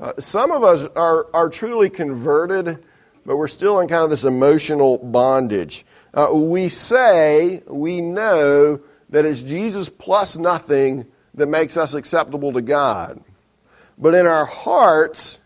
Uh, 0.00 0.12
some 0.18 0.50
of 0.50 0.64
us 0.64 0.86
are, 0.96 1.26
are 1.32 1.48
truly 1.48 1.88
converted, 1.88 2.82
but 3.24 3.36
we're 3.36 3.48
still 3.48 3.80
in 3.80 3.88
kind 3.88 4.04
of 4.04 4.10
this 4.10 4.24
emotional 4.24 4.98
bondage. 4.98 5.84
Uh, 6.14 6.28
we 6.32 6.68
say 6.68 7.62
we 7.66 8.00
know 8.00 8.80
that 9.10 9.24
it's 9.24 9.42
Jesus 9.42 9.88
plus 9.88 10.36
nothing 10.36 11.06
that 11.34 11.46
makes 11.46 11.76
us 11.76 11.94
acceptable 11.94 12.52
to 12.52 12.62
God. 12.62 13.22
But 13.96 14.14
in 14.14 14.26
our 14.26 14.44
hearts, 14.44 15.38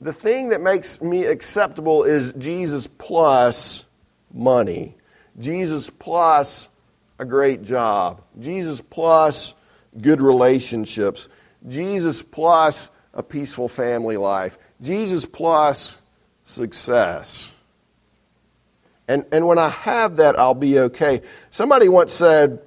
the 0.00 0.12
thing 0.12 0.48
that 0.48 0.60
makes 0.60 1.00
me 1.00 1.24
acceptable 1.24 2.04
is 2.04 2.32
Jesus 2.32 2.86
plus 2.86 3.84
money, 4.32 4.96
Jesus 5.38 5.90
plus 5.90 6.68
a 7.18 7.24
great 7.24 7.62
job, 7.62 8.22
Jesus 8.40 8.80
plus 8.80 9.54
good 10.00 10.20
relationships, 10.20 11.28
Jesus 11.68 12.22
plus 12.22 12.90
a 13.14 13.22
peaceful 13.22 13.68
family 13.68 14.16
life, 14.16 14.58
Jesus 14.80 15.24
plus 15.24 16.01
success. 16.42 17.52
And, 19.08 19.26
and 19.32 19.46
when 19.46 19.58
I 19.58 19.68
have 19.68 20.16
that, 20.16 20.38
I'll 20.38 20.54
be 20.54 20.78
okay. 20.78 21.22
Somebody 21.50 21.88
once 21.88 22.12
said, 22.12 22.60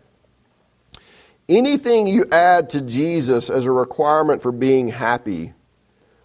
anything 1.48 2.08
you 2.08 2.26
add 2.32 2.70
to 2.72 2.82
Jesus 2.82 3.50
as 3.50 3.66
a 3.66 3.72
requirement 3.72 4.42
for 4.42 4.52
being 4.52 4.88
happy 4.90 5.54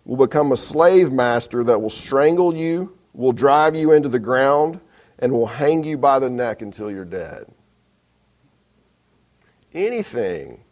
will 0.04 0.16
become 0.16 0.52
a 0.52 0.56
slave 0.56 1.12
master 1.12 1.62
that 1.64 1.78
will 1.78 1.90
strangle 1.90 2.54
you, 2.54 2.96
will 3.14 3.32
drive 3.32 3.76
you 3.76 3.92
into 3.92 4.08
the 4.08 4.18
ground, 4.18 4.80
and 5.18 5.32
will 5.32 5.46
hang 5.46 5.84
you 5.84 5.98
by 5.98 6.18
the 6.18 6.30
neck 6.30 6.62
until 6.62 6.90
you're 6.90 7.04
dead. 7.04 7.46
Anything, 9.72 10.64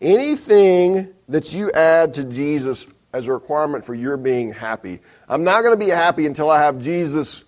anything 0.00 1.12
that 1.28 1.52
you 1.52 1.72
add 1.72 2.14
to 2.14 2.24
Jesus 2.24 2.86
as 3.16 3.28
a 3.28 3.32
requirement 3.32 3.82
for 3.82 3.94
your 3.94 4.18
being 4.18 4.52
happy. 4.52 5.00
I'm 5.26 5.42
not 5.42 5.62
going 5.62 5.72
to 5.72 5.82
be 5.82 5.90
happy 5.90 6.26
until 6.26 6.50
I 6.50 6.60
have 6.60 6.78
Jesus. 6.78 7.44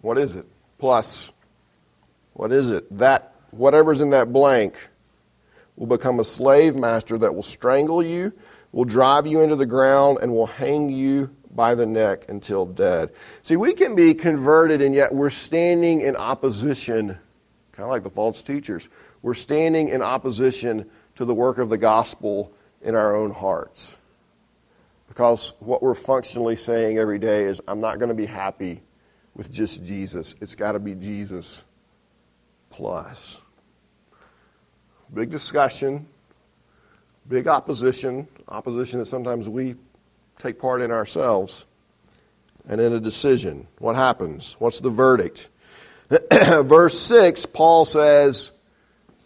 What 0.00 0.16
is 0.16 0.36
it? 0.36 0.46
Plus. 0.78 1.30
What 2.32 2.50
is 2.50 2.70
it? 2.70 2.96
That, 2.96 3.34
whatever's 3.50 4.00
in 4.00 4.08
that 4.10 4.32
blank, 4.32 4.88
will 5.76 5.86
become 5.86 6.18
a 6.18 6.24
slave 6.24 6.74
master 6.74 7.18
that 7.18 7.34
will 7.34 7.42
strangle 7.42 8.02
you, 8.02 8.32
will 8.72 8.86
drive 8.86 9.26
you 9.26 9.42
into 9.42 9.56
the 9.56 9.66
ground, 9.66 10.18
and 10.22 10.32
will 10.32 10.46
hang 10.46 10.88
you 10.88 11.30
by 11.50 11.74
the 11.74 11.84
neck 11.84 12.30
until 12.30 12.64
dead. 12.64 13.10
See, 13.42 13.56
we 13.56 13.74
can 13.74 13.94
be 13.94 14.14
converted, 14.14 14.80
and 14.80 14.94
yet 14.94 15.14
we're 15.14 15.28
standing 15.28 16.00
in 16.00 16.16
opposition, 16.16 17.08
kind 17.72 17.84
of 17.84 17.90
like 17.90 18.02
the 18.02 18.08
false 18.08 18.42
teachers. 18.42 18.88
We're 19.20 19.34
standing 19.34 19.90
in 19.90 20.00
opposition 20.00 20.90
to 21.16 21.26
the 21.26 21.34
work 21.34 21.58
of 21.58 21.68
the 21.68 21.76
gospel 21.76 22.54
in 22.82 22.94
our 22.94 23.16
own 23.16 23.30
hearts. 23.30 23.96
Because 25.08 25.52
what 25.60 25.82
we're 25.82 25.94
functionally 25.94 26.56
saying 26.56 26.98
every 26.98 27.18
day 27.18 27.44
is, 27.44 27.60
I'm 27.68 27.80
not 27.80 27.98
going 27.98 28.08
to 28.08 28.14
be 28.14 28.26
happy 28.26 28.82
with 29.34 29.50
just 29.52 29.84
Jesus. 29.84 30.34
It's 30.40 30.54
got 30.54 30.72
to 30.72 30.78
be 30.78 30.94
Jesus 30.94 31.64
plus. 32.70 33.42
Big 35.12 35.30
discussion, 35.30 36.06
big 37.28 37.46
opposition, 37.46 38.26
opposition 38.48 38.98
that 38.98 39.06
sometimes 39.06 39.48
we 39.48 39.76
take 40.38 40.58
part 40.58 40.80
in 40.80 40.90
ourselves, 40.90 41.66
and 42.68 42.80
in 42.80 42.92
a 42.92 43.00
decision. 43.00 43.66
What 43.78 43.96
happens? 43.96 44.56
What's 44.58 44.80
the 44.80 44.90
verdict? 44.90 45.48
Verse 46.32 46.98
6, 46.98 47.46
Paul 47.46 47.84
says, 47.84 48.52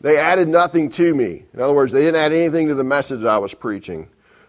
They 0.01 0.19
added 0.19 0.49
nothing 0.49 0.89
to 0.91 1.15
me. 1.15 1.45
In 1.55 1.61
other 1.61 1.75
words, 1.75 1.93
they 1.93 2.01
didn't 2.01 2.21
add 2.21 2.33
anything 2.33 2.69
to 2.69 2.75
the 2.75 2.85
message 2.85 3.25
I 3.25 3.39
was 3.39 3.55
preaching. 3.55 4.09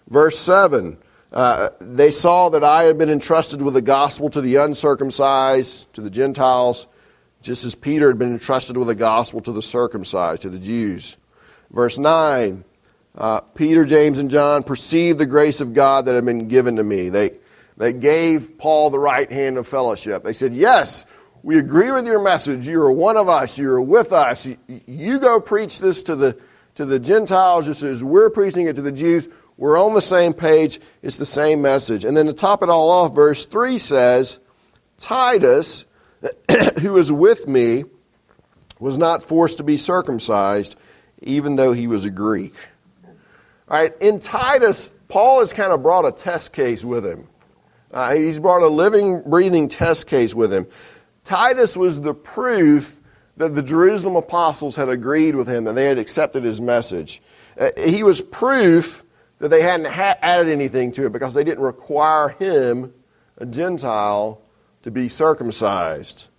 Verse 0.09 0.37
7, 0.37 0.97
uh, 1.31 1.69
they 1.79 2.11
saw 2.11 2.49
that 2.49 2.63
I 2.63 2.83
had 2.83 2.97
been 2.97 3.09
entrusted 3.09 3.61
with 3.61 3.73
the 3.73 3.81
gospel 3.81 4.29
to 4.29 4.41
the 4.41 4.57
uncircumcised, 4.57 5.91
to 5.93 6.01
the 6.01 6.09
Gentiles, 6.09 6.87
just 7.41 7.63
as 7.63 7.75
Peter 7.75 8.07
had 8.07 8.19
been 8.19 8.31
entrusted 8.31 8.77
with 8.77 8.87
the 8.87 8.95
gospel 8.95 9.41
to 9.41 9.51
the 9.51 9.61
circumcised, 9.61 10.41
to 10.41 10.49
the 10.49 10.59
Jews. 10.59 11.17
Verse 11.71 11.97
9, 11.97 12.63
uh, 13.17 13.41
Peter, 13.41 13.83
James, 13.85 14.19
and 14.19 14.29
John 14.29 14.63
perceived 14.63 15.17
the 15.17 15.25
grace 15.25 15.59
of 15.59 15.73
God 15.73 16.05
that 16.05 16.15
had 16.15 16.25
been 16.25 16.47
given 16.47 16.75
to 16.77 16.83
me. 16.83 17.09
They, 17.09 17.31
they 17.75 17.93
gave 17.93 18.57
Paul 18.57 18.89
the 18.89 18.99
right 18.99 19.31
hand 19.31 19.57
of 19.57 19.67
fellowship. 19.67 20.23
They 20.23 20.33
said, 20.33 20.53
Yes, 20.53 21.05
we 21.47 21.57
agree 21.59 21.91
with 21.91 22.05
your 22.05 22.21
message. 22.21 22.67
You 22.67 22.81
are 22.81 22.91
one 22.91 23.15
of 23.15 23.29
us. 23.29 23.57
You 23.57 23.71
are 23.71 23.81
with 23.81 24.11
us. 24.11 24.45
You, 24.67 25.17
go 25.17 25.39
preach 25.39 25.79
this 25.79 26.03
to 26.03 26.15
the, 26.17 26.37
to 26.75 26.83
the 26.83 26.99
Gentiles 26.99 27.67
just 27.67 27.83
as 27.83 28.03
we're 28.03 28.29
preaching 28.29 28.67
it 28.67 28.75
to 28.75 28.81
the 28.81 28.91
Jews. 28.91 29.29
We're 29.55 29.81
on 29.81 29.93
the 29.93 30.01
same 30.01 30.33
page. 30.33 30.81
It's 31.01 31.15
the 31.15 31.25
same 31.25 31.61
message. 31.61 32.03
And 32.03 32.17
then 32.17 32.25
to 32.25 32.33
top 32.33 32.63
it 32.63 32.69
all 32.69 32.89
off, 32.89 33.15
verse 33.15 33.45
3 33.45 33.77
says, 33.77 34.41
Titus, 34.97 35.85
who 36.81 36.91
was 36.91 37.13
with 37.13 37.47
me, 37.47 37.85
was 38.81 38.97
not 38.97 39.23
forced 39.23 39.59
to 39.59 39.63
be 39.63 39.77
circumcised, 39.77 40.75
even 41.21 41.55
though 41.55 41.71
he 41.71 41.87
was 41.87 42.03
a 42.03 42.11
Greek. 42.11 42.55
All 43.69 43.79
right, 43.79 43.93
in 44.01 44.19
Titus, 44.19 44.91
Paul 45.07 45.39
has 45.39 45.53
kind 45.53 45.71
of 45.71 45.81
brought 45.81 46.05
a 46.05 46.11
test 46.11 46.51
case 46.51 46.83
with 46.83 47.05
him. 47.05 47.29
Uh, 47.89 48.15
he's 48.15 48.37
brought 48.37 48.63
a 48.63 48.67
living, 48.67 49.21
breathing 49.21 49.69
test 49.69 50.07
case 50.07 50.35
with 50.35 50.51
him. 50.51 50.67
Titus 51.27 51.75
was 51.75 51.99
the 51.99 52.13
proof 52.13 53.01
that 53.35 53.53
the 53.53 53.61
Jerusalem 53.61 54.15
apostles 54.15 54.77
had 54.77 54.87
agreed 54.87 55.35
with 55.35 55.45
him, 55.45 55.65
that 55.65 55.73
they 55.73 55.83
had 55.83 55.97
accepted 55.97 56.45
his 56.45 56.61
message. 56.61 57.21
Uh, 57.59 57.69
he 57.77 58.01
was 58.01 58.21
proof 58.21 59.03
that 59.39 59.49
they 59.49 59.61
hadn't 59.61 59.87
ha- 59.87 60.15
added 60.21 60.47
anything 60.47 60.93
to 60.93 61.05
it 61.05 61.11
because 61.11 61.33
they 61.33 61.43
didn't 61.43 61.65
require 61.65 62.29
him, 62.29 62.93
a 63.39 63.45
Gentile, 63.45 64.41
to 64.83 64.89
be 64.89 65.09
circumcised. 65.09 66.29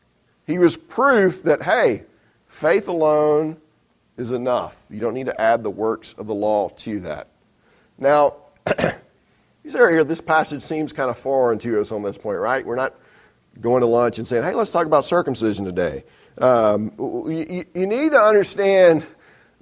He 0.47 0.59
was 0.59 0.79
proof 0.79 1.43
that, 1.43 1.61
hey, 1.63 2.05
faith 2.47 2.89
alone 2.89 3.59
is 4.17 4.31
enough. 4.31 4.87
You 4.89 5.01
don't 5.01 5.13
need 5.13 5.27
to 5.27 5.39
add 5.39 5.63
the 5.63 5.71
works 5.71 6.15
of 6.15 6.27
the 6.27 6.35
law 6.35 6.71
to 6.71 7.01
that. 7.01 7.29
Now, 7.99 8.37
you 8.67 9.71
say 9.71 9.79
here, 9.81 10.03
this 10.03 10.23
passage 10.23 10.63
seems 10.63 10.95
kind 10.95 11.11
of 11.11 11.19
foreign 11.19 11.59
to 11.59 11.79
us 11.79 11.93
on 11.93 12.03
this 12.03 12.17
point, 12.17 12.39
right? 12.39 12.65
We're 12.65 12.75
not 12.75 12.95
going 13.61 13.81
to 13.81 13.87
lunch 13.87 14.19
and 14.19 14.27
saying, 14.27 14.43
hey, 14.43 14.55
let's 14.55 14.71
talk 14.71 14.87
about 14.87 15.05
circumcision 15.05 15.65
today. 15.65 16.05
Um, 16.39 16.93
you, 16.99 17.65
you 17.75 17.87
need 17.87 18.13
to 18.13 18.21
understand 18.21 19.05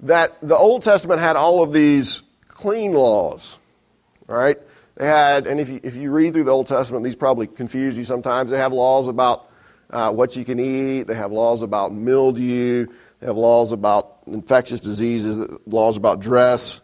that 0.01 0.37
the 0.41 0.55
Old 0.55 0.83
Testament 0.83 1.19
had 1.19 1.35
all 1.35 1.63
of 1.63 1.73
these 1.73 2.21
clean 2.47 2.93
laws, 2.93 3.57
right? 4.27 4.57
They 4.95 5.05
had, 5.05 5.47
and 5.47 5.59
if 5.59 5.69
you, 5.69 5.79
if 5.83 5.95
you 5.95 6.11
read 6.11 6.33
through 6.33 6.45
the 6.45 6.51
Old 6.51 6.67
Testament, 6.67 7.03
these 7.03 7.15
probably 7.15 7.47
confuse 7.47 7.97
you 7.97 8.03
sometimes. 8.03 8.49
They 8.49 8.57
have 8.57 8.73
laws 8.73 9.07
about 9.07 9.49
uh, 9.89 10.11
what 10.11 10.35
you 10.35 10.43
can 10.43 10.59
eat, 10.59 11.03
they 11.03 11.15
have 11.15 11.31
laws 11.31 11.61
about 11.61 11.93
mildew, 11.93 12.87
they 13.19 13.27
have 13.27 13.37
laws 13.37 13.71
about 13.71 14.17
infectious 14.27 14.79
diseases, 14.79 15.37
laws 15.65 15.97
about 15.97 16.19
dress. 16.19 16.81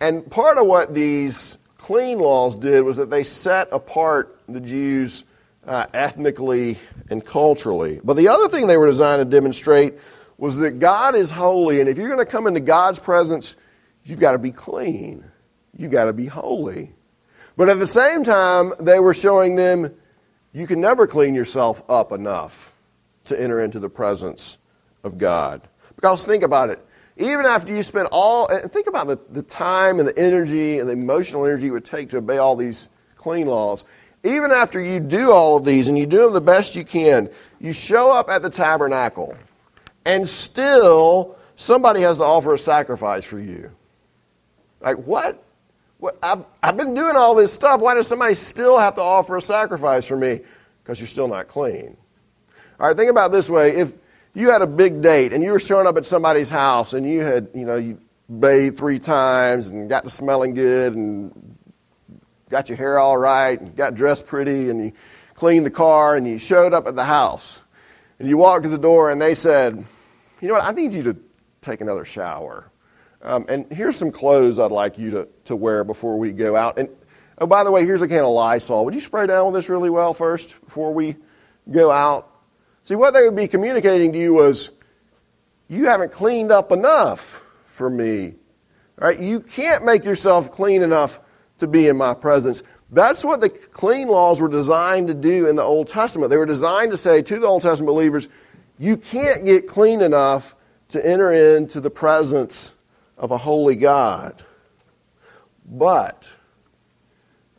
And 0.00 0.28
part 0.30 0.58
of 0.58 0.66
what 0.66 0.94
these 0.94 1.58
clean 1.78 2.18
laws 2.18 2.54
did 2.54 2.82
was 2.82 2.96
that 2.98 3.10
they 3.10 3.24
set 3.24 3.68
apart 3.72 4.38
the 4.48 4.60
Jews 4.60 5.24
uh, 5.68 5.86
ethnically 5.92 6.78
and 7.10 7.24
culturally. 7.24 8.00
But 8.02 8.14
the 8.14 8.28
other 8.28 8.48
thing 8.48 8.66
they 8.66 8.76
were 8.76 8.86
designed 8.86 9.20
to 9.20 9.24
demonstrate 9.24 9.94
was 10.38 10.58
that 10.58 10.78
God 10.78 11.14
is 11.14 11.30
holy, 11.30 11.80
and 11.80 11.88
if 11.88 11.98
you're 11.98 12.08
going 12.08 12.24
to 12.24 12.26
come 12.26 12.46
into 12.46 12.60
God's 12.60 12.98
presence, 12.98 13.56
you've 14.04 14.20
got 14.20 14.32
to 14.32 14.38
be 14.38 14.50
clean. 14.50 15.24
You've 15.76 15.90
got 15.90 16.04
to 16.04 16.12
be 16.12 16.26
holy. 16.26 16.94
But 17.56 17.68
at 17.68 17.78
the 17.78 17.86
same 17.86 18.24
time, 18.24 18.72
they 18.80 18.98
were 19.00 19.14
showing 19.14 19.56
them 19.56 19.94
you 20.52 20.66
can 20.66 20.80
never 20.80 21.06
clean 21.06 21.34
yourself 21.34 21.82
up 21.88 22.12
enough 22.12 22.74
to 23.26 23.40
enter 23.40 23.60
into 23.60 23.78
the 23.78 23.90
presence 23.90 24.58
of 25.04 25.18
God. 25.18 25.68
Because 25.96 26.24
think 26.24 26.42
about 26.42 26.70
it. 26.70 26.84
Even 27.16 27.46
after 27.46 27.74
you 27.74 27.82
spend 27.82 28.08
all, 28.12 28.46
and 28.46 28.70
think 28.70 28.86
about 28.86 29.08
the, 29.08 29.18
the 29.30 29.42
time 29.42 29.98
and 29.98 30.08
the 30.08 30.16
energy 30.16 30.78
and 30.78 30.88
the 30.88 30.92
emotional 30.92 31.44
energy 31.44 31.66
it 31.66 31.72
would 31.72 31.84
take 31.84 32.10
to 32.10 32.18
obey 32.18 32.38
all 32.38 32.54
these 32.54 32.88
clean 33.16 33.48
laws. 33.48 33.84
Even 34.24 34.50
after 34.50 34.80
you 34.80 35.00
do 35.00 35.30
all 35.30 35.56
of 35.56 35.64
these 35.64 35.88
and 35.88 35.96
you 35.96 36.06
do 36.06 36.24
them 36.24 36.32
the 36.32 36.40
best 36.40 36.74
you 36.74 36.84
can, 36.84 37.30
you 37.60 37.72
show 37.72 38.10
up 38.10 38.28
at 38.28 38.42
the 38.42 38.50
tabernacle 38.50 39.36
and 40.04 40.28
still 40.28 41.36
somebody 41.56 42.00
has 42.00 42.18
to 42.18 42.24
offer 42.24 42.54
a 42.54 42.58
sacrifice 42.58 43.24
for 43.24 43.38
you. 43.38 43.70
Like, 44.80 44.96
what? 44.98 45.42
what 45.98 46.16
I've, 46.22 46.44
I've 46.62 46.76
been 46.76 46.94
doing 46.94 47.16
all 47.16 47.34
this 47.34 47.52
stuff. 47.52 47.80
Why 47.80 47.94
does 47.94 48.08
somebody 48.08 48.34
still 48.34 48.78
have 48.78 48.94
to 48.94 49.02
offer 49.02 49.36
a 49.36 49.42
sacrifice 49.42 50.06
for 50.06 50.16
me? 50.16 50.40
Because 50.82 51.00
you're 51.00 51.06
still 51.06 51.28
not 51.28 51.48
clean. 51.48 51.96
All 52.80 52.86
right, 52.86 52.96
think 52.96 53.10
about 53.10 53.32
this 53.32 53.50
way. 53.50 53.76
If 53.76 53.94
you 54.34 54.50
had 54.50 54.62
a 54.62 54.66
big 54.66 55.02
date 55.02 55.32
and 55.32 55.42
you 55.42 55.50
were 55.52 55.58
showing 55.58 55.86
up 55.86 55.96
at 55.96 56.04
somebody's 56.04 56.50
house 56.50 56.92
and 56.92 57.08
you 57.08 57.20
had, 57.20 57.48
you 57.54 57.64
know, 57.64 57.76
you 57.76 57.98
bathed 58.38 58.76
three 58.76 58.98
times 58.98 59.70
and 59.70 59.88
got 59.88 60.04
to 60.04 60.10
smelling 60.10 60.54
good 60.54 60.94
and 60.94 61.57
got 62.48 62.68
your 62.68 62.76
hair 62.78 62.98
all 62.98 63.16
right 63.16 63.60
and 63.60 63.76
got 63.76 63.94
dressed 63.94 64.26
pretty 64.26 64.70
and 64.70 64.84
you 64.84 64.92
cleaned 65.34 65.66
the 65.66 65.70
car 65.70 66.16
and 66.16 66.26
you 66.26 66.38
showed 66.38 66.72
up 66.72 66.86
at 66.86 66.96
the 66.96 67.04
house 67.04 67.62
and 68.18 68.28
you 68.28 68.36
walked 68.36 68.64
to 68.64 68.68
the 68.68 68.78
door 68.78 69.10
and 69.10 69.20
they 69.20 69.34
said, 69.34 69.84
you 70.40 70.48
know 70.48 70.54
what, 70.54 70.64
I 70.64 70.72
need 70.72 70.92
you 70.92 71.02
to 71.04 71.16
take 71.60 71.80
another 71.80 72.04
shower. 72.04 72.70
Um, 73.22 73.46
and 73.48 73.70
here's 73.72 73.96
some 73.96 74.10
clothes 74.10 74.58
I'd 74.58 74.70
like 74.70 74.98
you 74.98 75.10
to, 75.10 75.28
to 75.46 75.56
wear 75.56 75.84
before 75.84 76.18
we 76.18 76.32
go 76.32 76.56
out. 76.56 76.78
And 76.78 76.88
oh, 77.38 77.46
by 77.46 77.64
the 77.64 77.70
way, 77.70 77.84
here's 77.84 78.02
a 78.02 78.08
can 78.08 78.24
of 78.24 78.30
Lysol. 78.30 78.84
Would 78.84 78.94
you 78.94 79.00
spray 79.00 79.26
down 79.26 79.46
with 79.46 79.54
this 79.54 79.68
really 79.68 79.90
well 79.90 80.14
first 80.14 80.60
before 80.64 80.92
we 80.94 81.16
go 81.70 81.90
out? 81.90 82.30
See, 82.84 82.94
what 82.94 83.12
they 83.12 83.22
would 83.22 83.36
be 83.36 83.48
communicating 83.48 84.12
to 84.12 84.18
you 84.18 84.34
was, 84.34 84.72
you 85.68 85.86
haven't 85.86 86.12
cleaned 86.12 86.50
up 86.50 86.72
enough 86.72 87.44
for 87.64 87.90
me. 87.90 88.34
Right? 88.96 89.20
You 89.20 89.40
can't 89.40 89.84
make 89.84 90.04
yourself 90.04 90.50
clean 90.50 90.82
enough 90.82 91.20
to 91.58 91.66
be 91.66 91.88
in 91.88 91.96
my 91.96 92.14
presence. 92.14 92.62
That's 92.90 93.22
what 93.22 93.40
the 93.40 93.50
clean 93.50 94.08
laws 94.08 94.40
were 94.40 94.48
designed 94.48 95.08
to 95.08 95.14
do 95.14 95.48
in 95.48 95.56
the 95.56 95.62
Old 95.62 95.88
Testament. 95.88 96.30
They 96.30 96.36
were 96.36 96.46
designed 96.46 96.90
to 96.92 96.96
say 96.96 97.20
to 97.22 97.38
the 97.38 97.46
Old 97.46 97.62
Testament 97.62 97.94
believers, 97.94 98.28
you 98.78 98.96
can't 98.96 99.44
get 99.44 99.68
clean 99.68 100.00
enough 100.00 100.54
to 100.88 101.04
enter 101.04 101.32
into 101.32 101.80
the 101.80 101.90
presence 101.90 102.74
of 103.18 103.30
a 103.30 103.36
holy 103.36 103.76
God. 103.76 104.42
But 105.66 106.30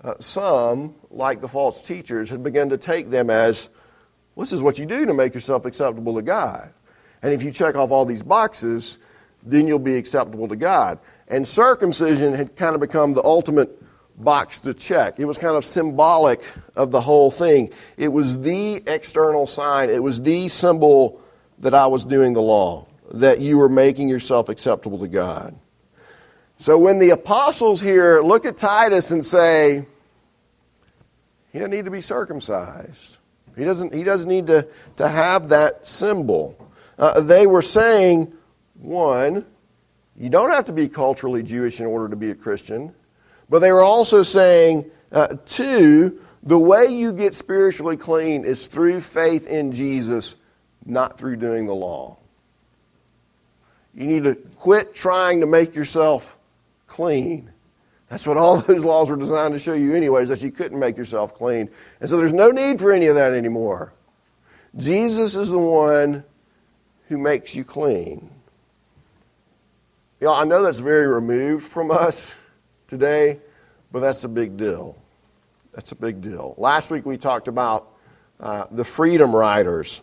uh, 0.01 0.15
some, 0.19 0.95
like 1.11 1.41
the 1.41 1.47
false 1.47 1.81
teachers, 1.81 2.29
had 2.29 2.41
begun 2.41 2.69
to 2.69 2.77
take 2.77 3.09
them 3.09 3.29
as 3.29 3.69
this 4.35 4.53
is 4.53 4.61
what 4.61 4.79
you 4.79 4.85
do 4.85 5.05
to 5.05 5.13
make 5.13 5.35
yourself 5.35 5.65
acceptable 5.65 6.15
to 6.15 6.21
God. 6.21 6.73
And 7.21 7.33
if 7.33 7.43
you 7.43 7.51
check 7.51 7.75
off 7.75 7.91
all 7.91 8.05
these 8.05 8.23
boxes, 8.23 8.97
then 9.43 9.67
you'll 9.67 9.79
be 9.79 9.95
acceptable 9.95 10.47
to 10.47 10.55
God. 10.55 10.99
And 11.27 11.47
circumcision 11.47 12.33
had 12.33 12.55
kind 12.55 12.73
of 12.73 12.81
become 12.81 13.13
the 13.13 13.23
ultimate 13.23 13.83
box 14.19 14.59
to 14.61 14.73
check. 14.73 15.19
It 15.19 15.25
was 15.25 15.37
kind 15.37 15.55
of 15.55 15.65
symbolic 15.65 16.43
of 16.75 16.91
the 16.91 17.01
whole 17.01 17.31
thing. 17.31 17.71
It 17.97 18.09
was 18.09 18.39
the 18.41 18.83
external 18.85 19.45
sign, 19.45 19.89
it 19.89 20.03
was 20.03 20.21
the 20.21 20.47
symbol 20.47 21.21
that 21.59 21.73
I 21.73 21.87
was 21.87 22.05
doing 22.05 22.33
the 22.33 22.41
law, 22.41 22.85
that 23.13 23.39
you 23.39 23.57
were 23.57 23.69
making 23.69 24.09
yourself 24.09 24.49
acceptable 24.49 24.99
to 24.99 25.07
God. 25.07 25.55
So 26.57 26.77
when 26.77 26.99
the 26.99 27.11
apostles 27.11 27.79
here 27.79 28.21
look 28.21 28.45
at 28.45 28.57
Titus 28.57 29.11
and 29.11 29.25
say, 29.25 29.85
he 31.51 31.59
doesn't 31.59 31.71
need 31.71 31.85
to 31.85 31.91
be 31.91 32.01
circumcised. 32.01 33.17
He 33.57 33.63
doesn't, 33.63 33.93
he 33.93 34.03
doesn't 34.03 34.29
need 34.29 34.47
to, 34.47 34.67
to 34.97 35.07
have 35.07 35.49
that 35.49 35.87
symbol. 35.87 36.55
Uh, 36.97 37.21
they 37.21 37.47
were 37.47 37.61
saying, 37.61 38.31
one, 38.75 39.45
you 40.17 40.29
don't 40.29 40.51
have 40.51 40.65
to 40.65 40.73
be 40.73 40.89
culturally 40.89 41.43
Jewish 41.43 41.79
in 41.79 41.85
order 41.85 42.09
to 42.09 42.15
be 42.15 42.29
a 42.31 42.35
Christian. 42.35 42.93
But 43.49 43.59
they 43.59 43.71
were 43.71 43.81
also 43.81 44.23
saying, 44.23 44.89
uh, 45.11 45.35
two, 45.45 46.21
the 46.43 46.59
way 46.59 46.85
you 46.85 47.11
get 47.11 47.33
spiritually 47.33 47.97
clean 47.97 48.45
is 48.45 48.67
through 48.67 49.01
faith 49.01 49.47
in 49.47 49.71
Jesus, 49.71 50.35
not 50.85 51.17
through 51.17 51.37
doing 51.37 51.65
the 51.65 51.73
law. 51.73 52.17
You 53.95 54.05
need 54.05 54.23
to 54.23 54.35
quit 54.35 54.93
trying 54.93 55.41
to 55.41 55.47
make 55.47 55.75
yourself 55.75 56.37
clean. 56.87 57.51
That's 58.09 58.25
what 58.25 58.37
all 58.37 58.57
those 58.61 58.85
laws 58.85 59.09
were 59.09 59.17
designed 59.17 59.53
to 59.53 59.59
show 59.59 59.73
you, 59.73 59.95
anyways, 59.95 60.29
that 60.29 60.41
you 60.41 60.51
couldn't 60.51 60.79
make 60.79 60.97
yourself 60.97 61.33
clean. 61.33 61.69
And 61.99 62.09
so 62.09 62.17
there's 62.17 62.33
no 62.33 62.51
need 62.51 62.79
for 62.79 62.91
any 62.91 63.07
of 63.07 63.15
that 63.15 63.33
anymore. 63.33 63.93
Jesus 64.77 65.35
is 65.35 65.49
the 65.49 65.57
one 65.57 66.23
who 67.07 67.17
makes 67.17 67.55
you 67.55 67.63
clean. 67.63 68.29
You 70.21 70.29
I 70.29 70.43
know 70.43 70.61
that's 70.61 70.79
very 70.79 71.07
removed 71.07 71.65
from 71.65 71.89
us 71.91 72.35
today, 72.89 73.39
but 73.91 74.01
that's 74.01 74.23
a 74.23 74.27
big 74.27 74.57
deal. 74.57 74.97
That's 75.73 75.91
a 75.91 75.95
big 75.95 76.21
deal. 76.21 76.55
Last 76.57 76.91
week 76.91 77.05
we 77.05 77.17
talked 77.17 77.47
about 77.47 77.93
uh, 78.39 78.65
the 78.71 78.83
Freedom 78.83 79.33
Riders 79.33 80.01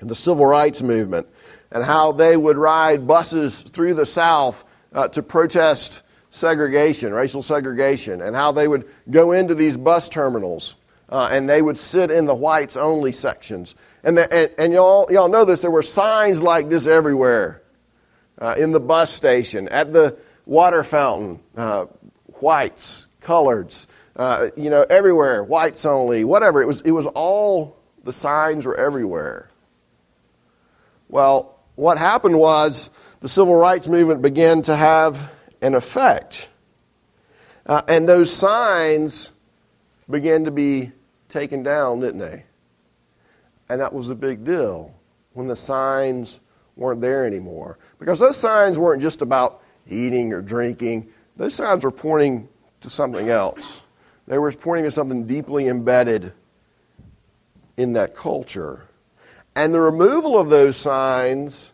and 0.00 0.08
the 0.08 0.14
Civil 0.14 0.46
Rights 0.46 0.82
Movement 0.82 1.26
and 1.72 1.82
how 1.82 2.12
they 2.12 2.36
would 2.36 2.58
ride 2.58 3.06
buses 3.06 3.62
through 3.62 3.94
the 3.94 4.06
South 4.06 4.64
uh, 4.92 5.08
to 5.08 5.22
protest 5.22 6.02
segregation, 6.30 7.12
racial 7.12 7.42
segregation, 7.42 8.20
and 8.20 8.36
how 8.36 8.52
they 8.52 8.68
would 8.68 8.88
go 9.10 9.32
into 9.32 9.54
these 9.54 9.76
bus 9.76 10.08
terminals 10.08 10.76
uh, 11.08 11.28
and 11.30 11.48
they 11.48 11.62
would 11.62 11.78
sit 11.78 12.10
in 12.10 12.26
the 12.26 12.34
whites 12.34 12.76
only 12.76 13.12
sections. 13.12 13.74
And, 14.02 14.16
the, 14.16 14.32
and, 14.32 14.50
and, 14.58 14.72
y'all, 14.72 15.06
y'all 15.10 15.28
know 15.28 15.44
this, 15.44 15.62
there 15.62 15.70
were 15.70 15.82
signs 15.82 16.42
like 16.42 16.68
this 16.68 16.86
everywhere 16.86 17.62
uh, 18.38 18.54
in 18.58 18.72
the 18.72 18.80
bus 18.80 19.12
station, 19.12 19.68
at 19.68 19.92
the 19.92 20.16
water 20.46 20.84
fountain, 20.84 21.40
uh, 21.56 21.86
whites, 22.40 23.06
coloreds, 23.20 23.86
uh, 24.16 24.50
you 24.56 24.70
know, 24.70 24.84
everywhere, 24.88 25.42
whites 25.42 25.84
only, 25.84 26.24
whatever. 26.24 26.62
It 26.62 26.66
was, 26.66 26.80
it 26.82 26.92
was 26.92 27.06
all, 27.06 27.76
the 28.04 28.12
signs 28.12 28.66
were 28.66 28.76
everywhere. 28.76 29.50
Well, 31.08 31.58
what 31.74 31.98
happened 31.98 32.38
was 32.38 32.90
the 33.20 33.28
civil 33.28 33.54
rights 33.54 33.88
movement 33.88 34.22
began 34.22 34.62
to 34.62 34.76
have 34.76 35.32
an 35.62 35.74
effect. 35.74 36.48
Uh, 37.66 37.82
and 37.88 38.08
those 38.08 38.32
signs 38.32 39.32
began 40.10 40.44
to 40.44 40.50
be 40.50 40.92
taken 41.28 41.62
down, 41.62 42.00
didn't 42.00 42.20
they? 42.20 42.44
And 43.68 43.80
that 43.80 43.92
was 43.92 44.10
a 44.10 44.14
big 44.14 44.44
deal 44.44 44.94
when 45.32 45.48
the 45.48 45.56
signs 45.56 46.40
weren't 46.76 47.00
there 47.00 47.26
anymore. 47.26 47.78
Because 47.98 48.20
those 48.20 48.36
signs 48.36 48.78
weren't 48.78 49.00
just 49.00 49.22
about 49.22 49.62
eating 49.88 50.32
or 50.32 50.40
drinking, 50.40 51.08
those 51.36 51.54
signs 51.54 51.84
were 51.84 51.90
pointing 51.90 52.48
to 52.80 52.90
something 52.90 53.28
else. 53.28 53.82
They 54.26 54.38
were 54.38 54.52
pointing 54.52 54.84
to 54.84 54.90
something 54.90 55.26
deeply 55.26 55.68
embedded 55.68 56.32
in 57.76 57.94
that 57.94 58.14
culture. 58.14 58.84
And 59.54 59.72
the 59.72 59.80
removal 59.80 60.38
of 60.38 60.50
those 60.50 60.76
signs 60.76 61.72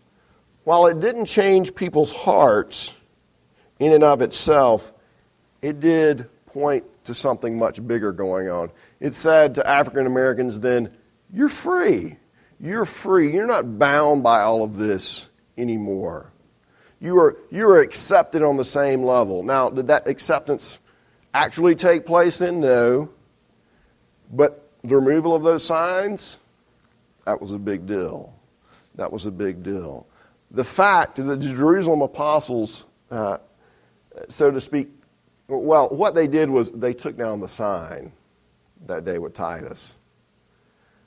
while 0.65 0.87
it 0.87 1.01
didn't 1.01 1.27
change 1.27 1.75
people's 1.75 2.13
hearts 2.13 2.99
in 3.79 3.93
and 3.93 4.05
of 4.05 4.23
itself, 4.23 4.93
it 5.63 5.81
did 5.81 6.29
point 6.47 6.85
to 7.05 7.15
something 7.15 7.59
much 7.59 7.85
bigger 7.87 8.13
going 8.13 8.49
on. 8.49 8.71
It 9.01 9.15
said 9.15 9.55
to 9.55 9.67
African 9.67 10.07
Americans 10.07 10.61
then, 10.61 10.95
You're 11.33 11.49
free. 11.49 12.17
You're 12.61 12.85
free. 12.85 13.33
You're 13.33 13.47
not 13.47 13.79
bound 13.79 14.23
by 14.23 14.43
all 14.43 14.63
of 14.63 14.77
this 14.77 15.31
anymore. 15.57 16.30
You 17.01 17.19
are, 17.19 17.37
you 17.51 17.69
are 17.69 17.81
accepted 17.81 18.43
on 18.43 18.57
the 18.57 18.65
same 18.65 19.03
level. 19.03 19.43
Now, 19.43 19.71
did 19.71 19.89
that 19.89 20.07
acceptance 20.07 20.79
actually 21.33 21.75
take 21.75 22.05
place 22.05 22.39
then? 22.39 22.61
No. 22.61 23.09
But 24.33 24.69
the 24.85 24.97
removal 24.97 25.35
of 25.35 25.43
those 25.43 25.65
signs, 25.65 26.39
that 27.25 27.41
was 27.41 27.53
a 27.53 27.59
big 27.59 27.87
deal. 27.87 28.35
That 28.97 29.13
was 29.13 29.27
a 29.27 29.31
big 29.31 29.63
deal 29.63 30.07
the 30.51 30.65
fact 30.65 31.17
that 31.17 31.23
the 31.23 31.37
Jerusalem 31.37 32.03
apostles, 32.03 32.87
uh, 33.11 33.39
so 34.29 34.51
to 34.51 34.61
speak, 34.61 34.89
well, 35.49 35.89
what 35.89 36.15
they 36.15 36.27
did 36.27 36.51
was 36.51 36.71
they 36.73 36.93
took 36.93 37.17
down 37.17 37.41
the 37.41 37.49
sign 37.49 38.13
that 38.87 39.05
day 39.05 39.19
with 39.19 39.35
Titus. 39.35 39.95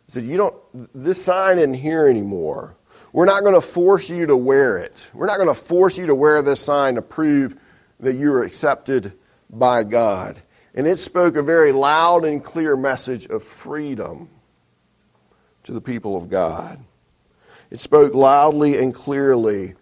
They 0.08 0.14
said, 0.14 0.24
You 0.24 0.38
don't, 0.38 0.56
this 0.94 1.24
sign 1.24 1.58
isn't 1.58 1.74
here 1.74 2.08
anymore. 2.08 2.76
We're 3.14 3.26
not 3.26 3.44
going 3.44 3.54
to 3.54 3.62
force 3.62 4.10
you 4.10 4.26
to 4.26 4.36
wear 4.36 4.80
it. 4.80 5.10
We're 5.14 5.28
not 5.28 5.38
going 5.38 5.48
to 5.48 5.56
force 5.56 5.98
you 6.00 6.08
to 6.08 6.16
wear 6.16 6.42
this 6.42 6.60
sign 6.60 6.96
to 6.96 7.02
prove 7.02 7.56
that 8.00 8.16
you're 8.16 8.44
accepted 8.44 9.14
by 9.52 9.84
God. 9.84 10.42
And 10.74 10.88
it 10.88 10.98
spoke 10.98 11.36
a 11.36 11.44
very 11.44 11.72
loud 11.72 12.26
and 12.26 12.44
clear 12.44 12.76
message 12.76 13.28
of 13.28 13.44
freedom 13.44 14.30
to 15.64 15.72
the 15.72 15.80
people 15.80 16.18
of 16.18 16.28
God. 16.28 16.80
It 17.70 17.80
spoke 17.80 18.16
loudly 18.16 18.80
and 18.80 18.94
clearly 18.94 19.76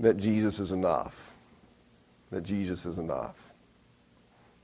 that 0.00 0.16
Jesus 0.16 0.58
is 0.58 0.72
enough. 0.72 1.34
That 2.30 2.42
Jesus 2.42 2.86
is 2.86 2.98
enough. 2.98 3.52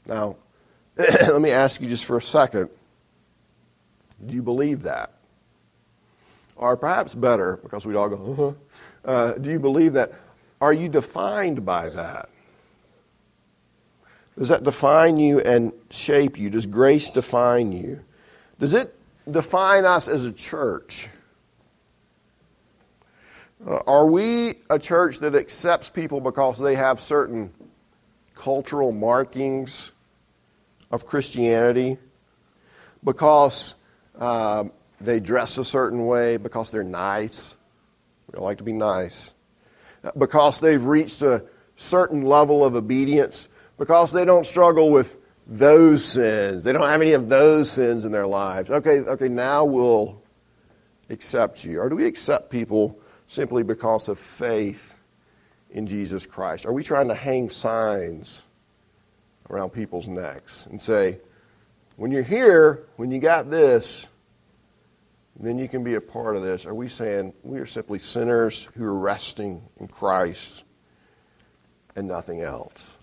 Now, 0.07 0.37
let 0.97 1.43
me 1.43 1.51
ask 1.51 1.81
you 1.81 1.89
just 1.89 2.07
for 2.07 2.17
a 2.17 2.23
second 2.23 2.71
do 4.25 4.37
you 4.37 4.43
believe 4.43 4.83
that? 4.83 5.13
Or 6.63 6.77
perhaps 6.77 7.17
better, 7.17 7.59
because 7.61 7.85
we'd 7.85 7.97
all 7.97 8.09
go, 8.09 8.55
uh-huh, 9.05 9.11
uh, 9.11 9.33
do 9.33 9.51
you 9.51 9.59
believe 9.59 9.95
that? 9.95 10.13
Are 10.61 10.73
you 10.73 10.89
defined 10.89 11.67
by 11.67 11.91
that? 11.91 12.29
Does 14.39 14.49
that 14.49 14.63
define 14.63 15.19
you 15.19 15.41
and 15.41 15.73
shape 15.91 16.39
you? 16.39 16.51
Does 16.51 16.67
grace 16.67 17.11
define 17.11 17.73
you? 17.73 18.05
Does 18.61 18.75
it 18.75 18.95
define 19.29 19.85
us 19.85 20.07
as 20.07 20.25
a 20.25 20.31
church? 20.31 21.09
Uh, 23.67 23.81
are 23.89 24.07
we 24.07 24.55
a 24.71 24.79
church 24.79 25.19
that 25.19 25.35
accepts 25.35 25.91
people 25.91 26.21
because 26.21 26.61
they 26.61 26.77
have 26.77 27.01
certain 27.01 27.53
cultural 28.37 28.93
markings 28.93 29.91
of 30.93 31.07
Christianity? 31.09 31.99
Because 33.03 33.75
uh, 34.17 34.67
they 35.05 35.21
dress 35.21 35.59
a 35.59 35.65
certain 35.65 36.07
way, 36.07 36.37
because 36.37 36.71
they're 36.71 36.83
nice? 36.83 37.57
We 38.33 38.41
like 38.41 38.59
to 38.59 38.65
be 38.65 38.73
nice 38.73 39.33
because 40.19 40.61
they've 40.61 40.85
reached 40.85 41.23
a 41.23 41.45
certain 41.77 42.23
level 42.23 42.65
of 42.65 42.75
obedience, 42.75 43.49
because 43.79 44.13
they 44.13 44.25
don't 44.25 44.45
struggle 44.45 44.91
with 44.91 45.17
those 45.47 46.05
sins. 46.05 46.65
They 46.65 46.73
don't 46.73 46.83
have 46.83 47.03
any 47.03 47.13
of 47.13 47.29
those 47.29 47.71
sins 47.71 48.05
in 48.05 48.13
their 48.13 48.27
lives. 48.27 48.71
Okay, 48.71 49.01
okay, 49.01 49.29
now 49.29 49.65
we'll 49.65 50.23
accept 51.11 51.65
you. 51.65 51.81
Or 51.81 51.89
do 51.89 51.97
we 51.97 52.07
accept 52.07 52.51
people 52.51 52.99
simply 53.27 53.63
because 53.63 54.09
of 54.09 54.19
faith 54.19 54.99
in 55.71 55.87
Jesus 55.87 56.27
Christ? 56.27 56.67
Are 56.67 56.73
we 56.73 56.83
trying 56.83 57.09
to 57.09 57.15
hang 57.15 57.49
signs 57.49 58.43
around 59.51 59.71
people's 59.71 60.09
necks 60.09 60.67
and 60.67 60.81
say, 60.81 61.19
when 61.97 62.11
you're 62.11 62.23
here, 62.23 62.87
when 62.97 63.11
you 63.11 63.19
got 63.19 63.51
this, 63.51 64.07
then 65.39 65.59
you 65.59 65.69
can 65.69 65.83
be 65.83 65.95
a 65.95 66.01
part 66.01 66.37
of 66.37 66.43
this. 66.43 66.67
Are 66.67 66.75
we 66.75 66.89
saying 66.89 67.33
we 67.43 67.59
are 67.59 67.67
simply 67.67 67.99
sinners 67.99 68.69
who 68.77 68.85
are 68.85 68.99
resting 68.99 69.63
in 69.79 69.89
Christ 69.89 70.65
and 71.97 72.07
nothing 72.07 72.43
else? 72.43 72.99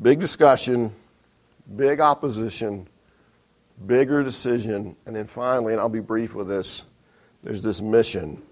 Big 0.00 0.20
discussion, 0.20 0.94
big 1.76 2.00
opposition, 2.00 2.86
bigger 3.86 4.22
decision, 4.22 4.96
and 5.06 5.16
then 5.16 5.26
finally, 5.26 5.72
and 5.72 5.80
I'll 5.80 5.88
be 5.88 6.00
brief 6.00 6.34
with 6.34 6.48
this, 6.48 6.86
there's 7.42 7.62
this 7.62 7.80
mission. 7.80 8.42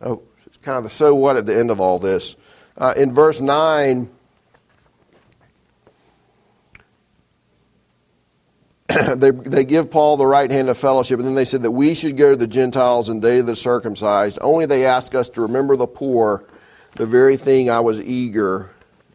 Oh, 0.00 0.22
it's 0.46 0.56
kind 0.58 0.78
of 0.78 0.84
the 0.84 0.90
so 0.90 1.14
what 1.14 1.36
at 1.36 1.46
the 1.46 1.56
end 1.56 1.70
of 1.70 1.80
all 1.80 1.98
this. 1.98 2.36
Uh, 2.76 2.94
in 2.96 3.12
verse 3.12 3.40
9, 3.40 4.10
they, 9.16 9.30
they 9.30 9.64
give 9.64 9.90
Paul 9.90 10.16
the 10.16 10.26
right 10.26 10.50
hand 10.50 10.68
of 10.68 10.76
fellowship, 10.76 11.18
and 11.18 11.28
then 11.28 11.34
they 11.34 11.44
said 11.44 11.62
that 11.62 11.70
we 11.70 11.94
should 11.94 12.16
go 12.16 12.30
to 12.30 12.36
the 12.36 12.46
Gentiles 12.46 13.08
and 13.08 13.22
they 13.22 13.40
the 13.40 13.54
circumcised. 13.54 14.38
Only 14.40 14.66
they 14.66 14.84
ask 14.84 15.14
us 15.14 15.28
to 15.30 15.42
remember 15.42 15.76
the 15.76 15.86
poor, 15.86 16.44
the 16.96 17.06
very 17.06 17.36
thing 17.36 17.70
I 17.70 17.80
was 17.80 18.00
eager 18.00 18.70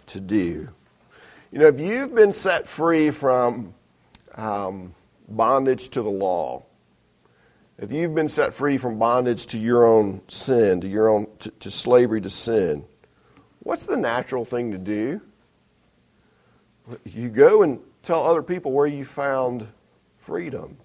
to 0.08 0.22
do. 0.22 0.70
You 1.52 1.60
know, 1.60 1.68
if 1.68 1.80
you've 1.80 2.16
been 2.16 2.32
set 2.32 2.68
free 2.68 3.12
from 3.12 3.74
um, 4.36 4.94
bondage 5.28 5.90
to 5.90 6.02
the 6.02 6.10
law, 6.10 6.64
if 7.78 7.92
you've 7.92 8.16
been 8.16 8.30
set 8.30 8.54
free 8.54 8.78
from 8.78 8.98
bondage 8.98 9.48
to 9.48 9.58
your 9.58 9.86
own 9.86 10.22
sin, 10.30 10.80
to 10.82 10.88
your 10.88 11.10
own 11.10 11.28
to, 11.40 11.52
to 11.52 11.72
slavery 11.72 12.22
to 12.22 12.30
sin, 12.30 12.86
what's 13.60 13.86
the 13.86 13.98
natural 13.98 14.46
thing 14.46 14.72
to 14.72 14.78
do? 14.78 15.20
You 17.06 17.30
go 17.30 17.64
and 17.64 17.80
tell 18.06 18.26
other 18.26 18.44
people 18.44 18.72
where 18.72 18.88
you 18.88 19.04
found 19.04 19.68
freedom. 20.18 20.78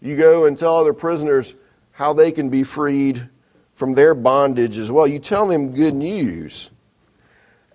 You 0.00 0.16
go 0.16 0.46
and 0.46 0.56
tell 0.56 0.76
other 0.78 0.92
prisoners 0.92 1.54
how 1.90 2.12
they 2.12 2.32
can 2.32 2.50
be 2.50 2.62
freed 2.62 3.28
from 3.72 3.94
their 3.94 4.14
bondage 4.14 4.78
as 4.78 4.90
well. 4.90 5.06
You 5.06 5.18
tell 5.18 5.46
them 5.46 5.72
good 5.72 5.94
news. 5.94 6.70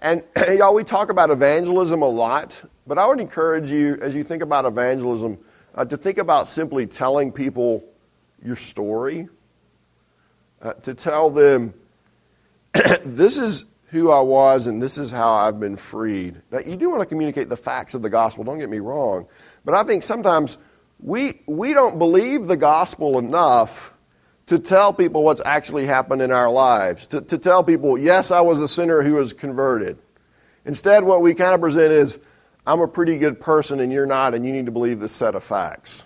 And 0.01 0.23
y'all, 0.57 0.73
we 0.73 0.83
talk 0.83 1.09
about 1.09 1.29
evangelism 1.29 2.01
a 2.01 2.07
lot, 2.07 2.61
but 2.85 2.97
I 2.97 3.05
would 3.07 3.19
encourage 3.19 3.71
you, 3.71 3.97
as 4.01 4.15
you 4.15 4.23
think 4.23 4.41
about 4.41 4.65
evangelism, 4.65 5.37
uh, 5.75 5.85
to 5.85 5.97
think 5.97 6.17
about 6.17 6.47
simply 6.47 6.87
telling 6.87 7.31
people 7.31 7.83
your 8.43 8.55
story, 8.55 9.27
uh, 10.61 10.73
to 10.73 10.93
tell 10.93 11.29
them, 11.29 11.73
this 13.05 13.37
is 13.37 13.65
who 13.87 14.11
I 14.11 14.19
was 14.19 14.67
and 14.67 14.81
this 14.81 14.97
is 14.97 15.11
how 15.11 15.31
I've 15.31 15.59
been 15.59 15.75
freed. 15.75 16.41
Now, 16.51 16.59
you 16.59 16.75
do 16.75 16.89
want 16.89 17.01
to 17.01 17.05
communicate 17.05 17.49
the 17.49 17.57
facts 17.57 17.93
of 17.93 18.01
the 18.01 18.09
gospel, 18.09 18.43
don't 18.43 18.59
get 18.59 18.69
me 18.69 18.79
wrong. 18.79 19.27
But 19.63 19.75
I 19.75 19.83
think 19.83 20.03
sometimes 20.03 20.57
we, 20.99 21.41
we 21.45 21.73
don't 21.73 21.97
believe 21.97 22.47
the 22.47 22.57
gospel 22.57 23.17
enough 23.17 23.93
to 24.47 24.59
tell 24.59 24.93
people 24.93 25.23
what's 25.23 25.41
actually 25.45 25.85
happened 25.85 26.21
in 26.21 26.31
our 26.31 26.49
lives, 26.49 27.07
to, 27.07 27.21
to 27.21 27.37
tell 27.37 27.63
people, 27.63 27.97
yes, 27.97 28.31
I 28.31 28.41
was 28.41 28.61
a 28.61 28.67
sinner 28.67 29.01
who 29.01 29.15
was 29.15 29.33
converted. 29.33 29.97
Instead, 30.65 31.03
what 31.03 31.21
we 31.21 31.33
kind 31.33 31.53
of 31.53 31.61
present 31.61 31.91
is, 31.91 32.19
I'm 32.65 32.81
a 32.81 32.87
pretty 32.87 33.17
good 33.17 33.39
person 33.39 33.79
and 33.79 33.91
you're 33.91 34.05
not, 34.05 34.33
and 34.33 34.45
you 34.45 34.51
need 34.51 34.65
to 34.65 34.71
believe 34.71 34.99
this 34.99 35.13
set 35.13 35.35
of 35.35 35.43
facts. 35.43 36.05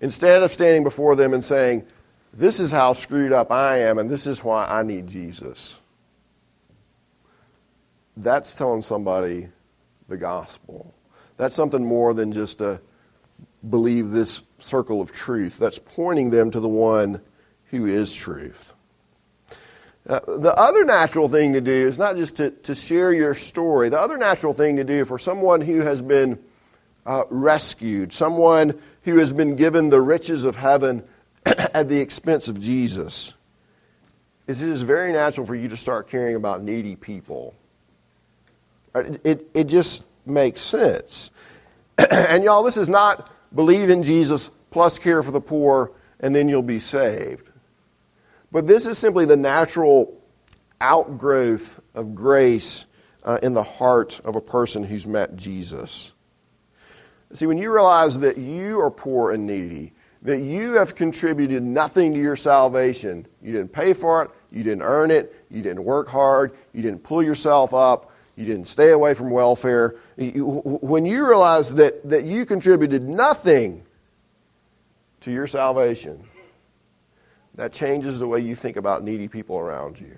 Instead 0.00 0.42
of 0.42 0.52
standing 0.52 0.84
before 0.84 1.16
them 1.16 1.32
and 1.32 1.42
saying, 1.42 1.86
This 2.32 2.60
is 2.60 2.70
how 2.70 2.92
screwed 2.92 3.32
up 3.32 3.50
I 3.50 3.78
am, 3.78 3.98
and 3.98 4.08
this 4.08 4.26
is 4.28 4.44
why 4.44 4.66
I 4.66 4.82
need 4.84 5.08
Jesus 5.08 5.80
that's 8.16 8.54
telling 8.54 8.82
somebody 8.82 9.48
the 10.08 10.16
gospel. 10.16 10.94
That's 11.36 11.54
something 11.54 11.84
more 11.84 12.14
than 12.14 12.32
just 12.32 12.60
a 12.60 12.80
believe 13.68 14.10
this 14.10 14.42
circle 14.58 15.00
of 15.00 15.12
truth. 15.12 15.58
That's 15.58 15.78
pointing 15.78 16.30
them 16.30 16.50
to 16.50 16.60
the 16.60 16.68
one 16.68 17.20
who 17.66 17.86
is 17.86 18.14
truth. 18.14 18.74
Uh, 20.06 20.20
the 20.26 20.54
other 20.54 20.84
natural 20.84 21.28
thing 21.28 21.54
to 21.54 21.62
do 21.62 21.72
is 21.72 21.98
not 21.98 22.14
just 22.14 22.36
to, 22.36 22.50
to 22.50 22.74
share 22.74 23.12
your 23.12 23.32
story. 23.32 23.88
The 23.88 23.98
other 23.98 24.18
natural 24.18 24.52
thing 24.52 24.76
to 24.76 24.84
do 24.84 25.04
for 25.04 25.18
someone 25.18 25.62
who 25.62 25.80
has 25.80 26.02
been 26.02 26.38
uh, 27.06 27.24
rescued, 27.30 28.12
someone 28.12 28.78
who 29.02 29.18
has 29.18 29.32
been 29.32 29.56
given 29.56 29.88
the 29.88 30.00
riches 30.00 30.44
of 30.44 30.56
heaven 30.56 31.02
at 31.46 31.88
the 31.88 31.98
expense 31.98 32.48
of 32.48 32.60
Jesus, 32.60 33.32
is 34.46 34.62
it 34.62 34.68
is 34.68 34.82
very 34.82 35.12
natural 35.12 35.46
for 35.46 35.54
you 35.54 35.68
to 35.68 35.76
start 35.76 36.06
caring 36.06 36.36
about 36.36 36.62
needy 36.62 36.96
people. 36.96 37.54
Uh, 38.94 39.04
it, 39.24 39.48
it 39.54 39.64
just 39.64 40.04
makes 40.26 40.60
sense. 40.60 41.30
and 42.10 42.44
y'all, 42.44 42.62
this 42.62 42.76
is 42.76 42.88
not 42.88 43.30
believe 43.54 43.90
in 43.90 44.02
Jesus 44.02 44.50
plus 44.70 44.98
care 44.98 45.22
for 45.22 45.30
the 45.30 45.40
poor 45.40 45.92
and 46.20 46.34
then 46.34 46.48
you'll 46.48 46.62
be 46.62 46.78
saved. 46.78 47.50
But 48.50 48.66
this 48.66 48.86
is 48.86 48.98
simply 48.98 49.26
the 49.26 49.36
natural 49.36 50.20
outgrowth 50.80 51.80
of 51.94 52.14
grace 52.14 52.86
uh, 53.24 53.38
in 53.42 53.54
the 53.54 53.62
heart 53.62 54.20
of 54.24 54.36
a 54.36 54.40
person 54.40 54.84
who's 54.84 55.06
met 55.06 55.36
Jesus. 55.36 56.12
See, 57.32 57.46
when 57.46 57.58
you 57.58 57.72
realize 57.72 58.20
that 58.20 58.38
you 58.38 58.80
are 58.80 58.90
poor 58.90 59.32
and 59.32 59.46
needy, 59.46 59.92
that 60.22 60.38
you 60.38 60.72
have 60.74 60.94
contributed 60.94 61.62
nothing 61.62 62.14
to 62.14 62.20
your 62.20 62.36
salvation, 62.36 63.26
you 63.42 63.52
didn't 63.52 63.72
pay 63.72 63.92
for 63.92 64.22
it, 64.22 64.30
you 64.50 64.62
didn't 64.62 64.82
earn 64.82 65.10
it, 65.10 65.34
you 65.50 65.60
didn't 65.60 65.84
work 65.84 66.08
hard, 66.08 66.56
you 66.72 66.80
didn't 66.80 67.02
pull 67.02 67.22
yourself 67.22 67.74
up, 67.74 68.12
you 68.36 68.44
didn't 68.44 68.66
stay 68.66 68.90
away 68.90 69.14
from 69.14 69.30
welfare. 69.30 69.96
When 70.16 71.06
you 71.06 71.26
realize 71.26 71.74
that, 71.74 72.08
that 72.08 72.24
you 72.24 72.44
contributed 72.44 73.02
nothing 73.04 73.84
to 75.20 75.30
your 75.30 75.46
salvation, 75.46 76.24
that 77.54 77.72
changes 77.72 78.18
the 78.18 78.26
way 78.26 78.40
you 78.40 78.54
think 78.54 78.76
about 78.76 79.04
needy 79.04 79.28
people 79.28 79.56
around 79.56 80.00
you. 80.00 80.16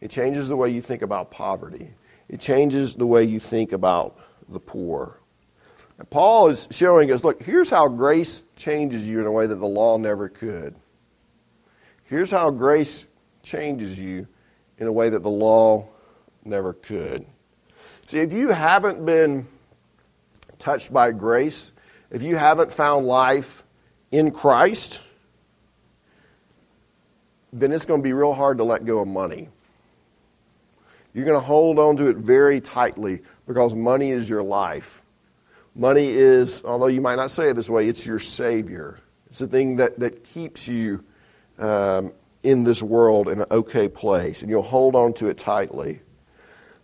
It 0.00 0.10
changes 0.10 0.48
the 0.48 0.56
way 0.56 0.70
you 0.70 0.82
think 0.82 1.02
about 1.02 1.30
poverty. 1.30 1.94
It 2.28 2.40
changes 2.40 2.94
the 2.94 3.06
way 3.06 3.24
you 3.24 3.40
think 3.40 3.72
about 3.72 4.18
the 4.48 4.60
poor. 4.60 5.18
And 5.98 6.08
Paul 6.10 6.48
is 6.48 6.68
showing 6.70 7.10
us 7.12 7.24
look, 7.24 7.40
here's 7.42 7.70
how 7.70 7.88
grace 7.88 8.42
changes 8.56 9.08
you 9.08 9.20
in 9.20 9.26
a 9.26 9.32
way 9.32 9.46
that 9.46 9.56
the 9.56 9.66
law 9.66 9.96
never 9.96 10.28
could. 10.28 10.74
Here's 12.04 12.30
how 12.30 12.50
grace 12.50 13.06
changes 13.42 13.98
you 13.98 14.26
in 14.78 14.86
a 14.86 14.92
way 14.92 15.08
that 15.08 15.22
the 15.22 15.30
law 15.30 15.88
never 16.44 16.72
could. 16.72 17.26
See, 18.06 18.18
if 18.18 18.32
you 18.32 18.48
haven't 18.48 19.04
been 19.04 19.46
touched 20.58 20.92
by 20.92 21.12
grace, 21.12 21.72
if 22.10 22.22
you 22.22 22.36
haven't 22.36 22.72
found 22.72 23.06
life 23.06 23.64
in 24.10 24.30
Christ, 24.30 25.00
then 27.52 27.72
it's 27.72 27.86
going 27.86 28.00
to 28.00 28.04
be 28.04 28.12
real 28.12 28.32
hard 28.32 28.58
to 28.58 28.64
let 28.64 28.84
go 28.84 29.00
of 29.00 29.08
money. 29.08 29.48
You're 31.14 31.24
going 31.26 31.38
to 31.38 31.44
hold 31.44 31.78
on 31.78 31.96
to 31.98 32.08
it 32.08 32.16
very 32.16 32.60
tightly 32.60 33.20
because 33.46 33.74
money 33.74 34.10
is 34.10 34.28
your 34.28 34.42
life. 34.42 35.02
Money 35.74 36.08
is, 36.08 36.62
although 36.64 36.86
you 36.86 37.00
might 37.00 37.16
not 37.16 37.30
say 37.30 37.48
it 37.48 37.54
this 37.54 37.70
way, 37.70 37.88
it's 37.88 38.06
your 38.06 38.18
Savior. 38.18 38.98
It's 39.28 39.38
the 39.38 39.46
thing 39.46 39.76
that, 39.76 39.98
that 40.00 40.24
keeps 40.24 40.68
you 40.68 41.04
um, 41.58 42.12
in 42.42 42.64
this 42.64 42.82
world 42.82 43.28
in 43.28 43.40
an 43.40 43.46
okay 43.50 43.88
place, 43.88 44.42
and 44.42 44.50
you'll 44.50 44.62
hold 44.62 44.94
on 44.94 45.12
to 45.14 45.28
it 45.28 45.38
tightly. 45.38 46.00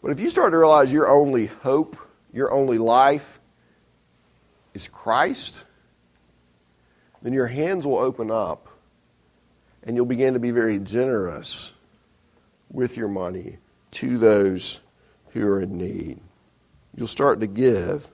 But 0.03 0.13
if 0.13 0.21
you 0.21 0.31
start 0.31 0.53
to 0.53 0.59
realize 0.59 0.93
your 0.93 1.09
only 1.09 1.47
hope, 1.47 1.97
your 2.33 2.53
only 2.53 2.79
life 2.79 3.41
is 4.75 4.87
Christ, 4.89 5.65
then 7.23 7.33
your 7.33 7.47
hands 7.47 7.87
will 7.87 7.99
open 7.99 8.31
up 8.31 8.69
and 9.83 9.97
you'll 9.97 10.07
begin 10.07 10.35
to 10.35 10.41
be 10.41 10.51
very 10.51 10.79
generous 10.79 11.75
with 12.71 12.97
your 12.97 13.09
money 13.09 13.59
to 13.91 14.19
those 14.19 14.81
who 15.31 15.47
are 15.47 15.61
in 15.61 15.79
need. 15.79 16.21
You'll 16.95 17.07
start 17.07 17.41
to 17.41 17.47
give. 17.47 18.11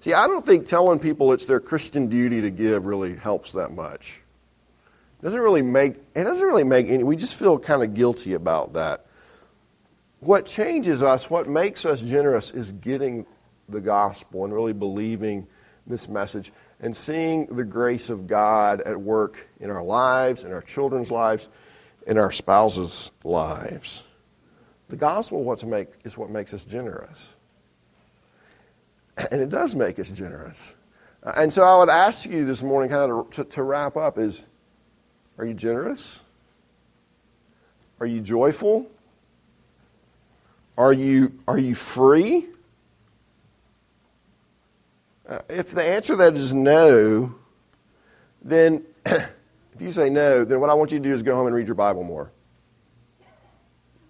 See, 0.00 0.12
I 0.12 0.26
don't 0.26 0.44
think 0.44 0.66
telling 0.66 0.98
people 0.98 1.32
it's 1.32 1.46
their 1.46 1.60
Christian 1.60 2.08
duty 2.08 2.40
to 2.40 2.50
give 2.50 2.86
really 2.86 3.16
helps 3.16 3.52
that 3.52 3.72
much. 3.72 4.22
It 5.20 5.24
doesn't 5.24 5.40
really 5.40 5.62
make 5.62 5.96
it 6.14 6.24
doesn't 6.24 6.46
really 6.46 6.64
make 6.64 6.88
any 6.88 7.02
we 7.02 7.16
just 7.16 7.34
feel 7.34 7.58
kind 7.58 7.82
of 7.82 7.94
guilty 7.94 8.34
about 8.34 8.74
that. 8.74 9.06
What 10.20 10.46
changes 10.46 11.02
us, 11.02 11.30
what 11.30 11.48
makes 11.48 11.86
us 11.86 12.02
generous 12.02 12.50
is 12.50 12.72
getting 12.72 13.24
the 13.68 13.80
gospel 13.80 14.44
and 14.44 14.52
really 14.52 14.72
believing 14.72 15.46
this 15.86 16.08
message 16.08 16.52
and 16.80 16.96
seeing 16.96 17.46
the 17.46 17.64
grace 17.64 18.10
of 18.10 18.26
God 18.26 18.80
at 18.80 19.00
work 19.00 19.48
in 19.60 19.70
our 19.70 19.82
lives, 19.82 20.44
in 20.44 20.52
our 20.52 20.62
children's 20.62 21.10
lives, 21.10 21.48
in 22.06 22.18
our 22.18 22.32
spouses' 22.32 23.10
lives. 23.24 24.04
The 24.88 24.96
gospel 24.96 25.44
what's 25.44 25.64
make, 25.64 25.88
is 26.04 26.16
what 26.16 26.30
makes 26.30 26.54
us 26.54 26.64
generous. 26.64 27.36
And 29.30 29.40
it 29.40 29.48
does 29.48 29.74
make 29.74 29.98
us 29.98 30.10
generous. 30.10 30.74
And 31.22 31.52
so 31.52 31.62
I 31.64 31.76
would 31.78 31.90
ask 31.90 32.28
you 32.28 32.44
this 32.44 32.62
morning, 32.62 32.90
kind 32.90 33.10
of 33.10 33.30
to, 33.30 33.44
to 33.44 33.62
wrap 33.62 33.96
up, 33.96 34.18
is 34.18 34.44
are 35.36 35.44
you 35.44 35.54
generous? 35.54 36.22
Are 38.00 38.06
you 38.06 38.20
joyful? 38.20 38.88
Are 40.78 40.92
you, 40.92 41.32
are 41.48 41.58
you 41.58 41.74
free? 41.74 42.46
Uh, 45.28 45.40
if 45.48 45.72
the 45.72 45.82
answer 45.82 46.12
to 46.12 46.16
that 46.18 46.34
is 46.34 46.54
no, 46.54 47.34
then 48.40 48.84
if 49.06 49.26
you 49.80 49.90
say 49.90 50.08
no, 50.08 50.44
then 50.44 50.60
what 50.60 50.70
I 50.70 50.74
want 50.74 50.92
you 50.92 50.98
to 50.98 51.02
do 51.02 51.12
is 51.12 51.24
go 51.24 51.34
home 51.34 51.48
and 51.48 51.54
read 51.54 51.66
your 51.66 51.74
Bible 51.74 52.04
more. 52.04 52.30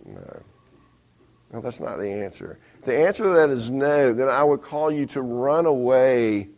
No. 0.05 0.43
No, 1.55 1.63
that's 1.63 1.81
not 1.81 1.97
the 1.97 2.11
answer. 2.11 2.59
If 2.81 2.85
the 2.85 2.99
answer 2.99 3.25
to 3.25 3.31
that 3.31 3.49
is 3.49 3.71
no, 3.71 4.13
then 4.13 4.29
I 4.29 4.45
would 4.45 4.61
call 4.61 4.91
you 4.91 5.07
to 5.07 5.23
run 5.23 5.65
away 5.65 6.51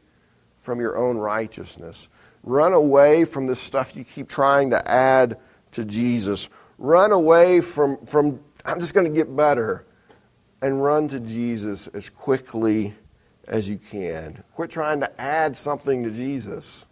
from 0.59 0.81
your 0.81 0.99
own 0.99 1.19
righteousness. 1.19 2.09
Run 2.43 2.73
away 2.73 3.25
from 3.25 3.47
the 3.47 3.55
stuff 3.55 3.95
you 3.95 4.03
keep 4.03 4.29
trying 4.29 4.71
to 4.71 4.91
add 4.91 5.39
to 5.71 5.85
Jesus. 5.85 6.49
Run 6.79 7.13
away 7.13 7.61
from, 7.61 8.05
from 8.07 8.41
I'm 8.65 8.81
just 8.81 8.93
going 8.93 9.07
to 9.07 9.17
get 9.17 9.37
better. 9.37 9.87
And 10.63 10.83
run 10.83 11.09
to 11.09 11.21
Jesus 11.21 11.87
as 11.89 12.11
quickly 12.11 12.95
as 13.49 13.69
you 13.69 13.79
can. 13.79 14.43
Quit 14.55 14.71
trying 14.71 15.01
to 15.01 15.21
add 15.21 15.57
something 15.57 16.05
to 16.05 16.11
Jesus 16.11 16.85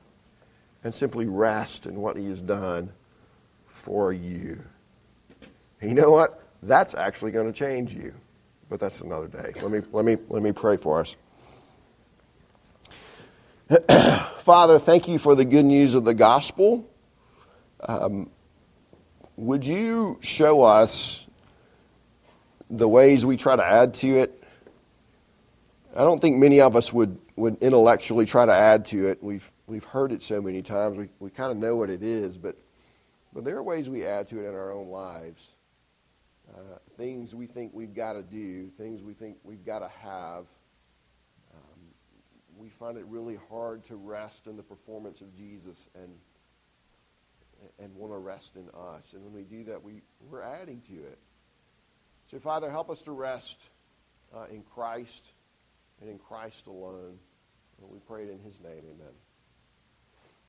and 0.83 0.95
simply 0.95 1.27
rest 1.27 1.87
in 1.87 1.97
what 1.97 2.17
He 2.17 2.29
has 2.29 2.41
done 2.41 2.91
for 3.67 4.13
you. 4.13 4.63
You 5.83 5.95
know 5.95 6.11
what? 6.11 6.43
That's 6.63 6.95
actually 6.95 7.31
going 7.31 7.47
to 7.47 7.53
change 7.53 7.95
you. 7.95 8.15
But 8.69 8.81
that's 8.81 9.01
another 9.01 9.29
day. 9.29 9.53
Let 9.63 9.71
me, 9.71 9.81
let 9.93 10.05
me, 10.05 10.17
let 10.29 10.43
me 10.43 10.53
pray 10.53 10.77
for 10.77 11.01
us. 11.01 11.17
Father, 14.41 14.79
thank 14.79 15.09
you 15.09 15.19
for 15.19 15.35
the 15.35 15.45
good 15.45 15.65
news 15.65 15.95
of 15.95 16.05
the 16.05 16.15
gospel. 16.15 16.89
Um, 17.81 18.31
would 19.37 19.65
you 19.65 20.19
show 20.21 20.63
us 20.63 21.28
the 22.71 22.89
ways 22.89 23.25
we 23.25 23.37
try 23.37 23.57
to 23.57 23.65
add 23.65 23.95
to 23.95 24.19
it 24.19 24.43
I 25.97 26.03
don't 26.03 26.21
think 26.21 26.37
many 26.37 26.61
of 26.61 26.77
us 26.77 26.93
would, 26.93 27.19
would 27.37 27.57
intellectually 27.63 28.27
try 28.27 28.47
to 28.47 28.53
add 28.53 28.87
to 28.87 29.09
it. 29.09 29.23
We've, 29.23 29.51
we've 29.67 29.85
heard 29.85 30.13
it 30.13 30.23
so 30.23 30.41
many 30.41 30.63
times, 30.63 30.99
we, 30.99 31.09
we 31.19 31.31
kind 31.31 31.51
of 31.51 31.57
know 31.57 31.77
what 31.77 31.91
it 31.91 32.03
is, 32.03 32.37
but, 32.37 32.57
but 33.33 33.45
there 33.45 33.57
are 33.57 33.63
ways 33.63 33.89
we 33.89 34.05
add 34.05 34.29
to 34.29 34.39
it 34.39 34.49
in 34.49 34.55
our 34.55 34.71
own 34.73 34.89
lives. 34.89 35.55
Uh, 36.55 36.79
things 36.97 37.35
we 37.35 37.47
think 37.47 37.73
we've 37.75 37.95
got 37.95 38.13
to 38.13 38.23
do, 38.23 38.69
things 38.79 39.03
we 39.03 39.13
think 39.13 39.39
we've 39.45 39.65
got 39.65 39.81
to 39.81 39.89
have. 39.89 40.47
Um, 41.55 41.81
we 42.57 42.69
find 42.69 42.97
it 42.97 43.05
really 43.07 43.39
hard 43.51 43.83
to 43.85 43.97
rest 43.97 44.47
in 44.47 44.57
the 44.57 44.63
performance 44.63 45.21
of 45.21 45.35
Jesus 45.37 45.89
and, 45.95 46.15
and 47.79 47.95
want 47.95 48.13
to 48.13 48.19
rest 48.19 48.57
in 48.57 48.69
us. 48.95 49.15
And 49.15 49.25
when 49.25 49.33
we 49.33 49.43
do 49.43 49.65
that, 49.65 49.83
we, 49.83 50.03
we're 50.31 50.43
adding 50.43 50.81
to 50.83 50.95
it. 50.95 51.19
So, 52.31 52.39
Father, 52.39 52.71
help 52.71 52.91
us 52.91 53.03
to 53.03 53.13
rest 53.13 53.65
uh, 54.37 54.45
in 54.51 54.63
Christ 54.63 55.33
and 56.01 56.11
in 56.11 56.19
Christ 56.19 56.67
alone. 56.67 57.19
And 57.81 57.91
we 57.91 58.01
pray 58.01 58.25
it 58.25 58.31
in 58.31 58.39
his 58.41 58.61
name. 58.61 58.83
Amen. 58.85 59.15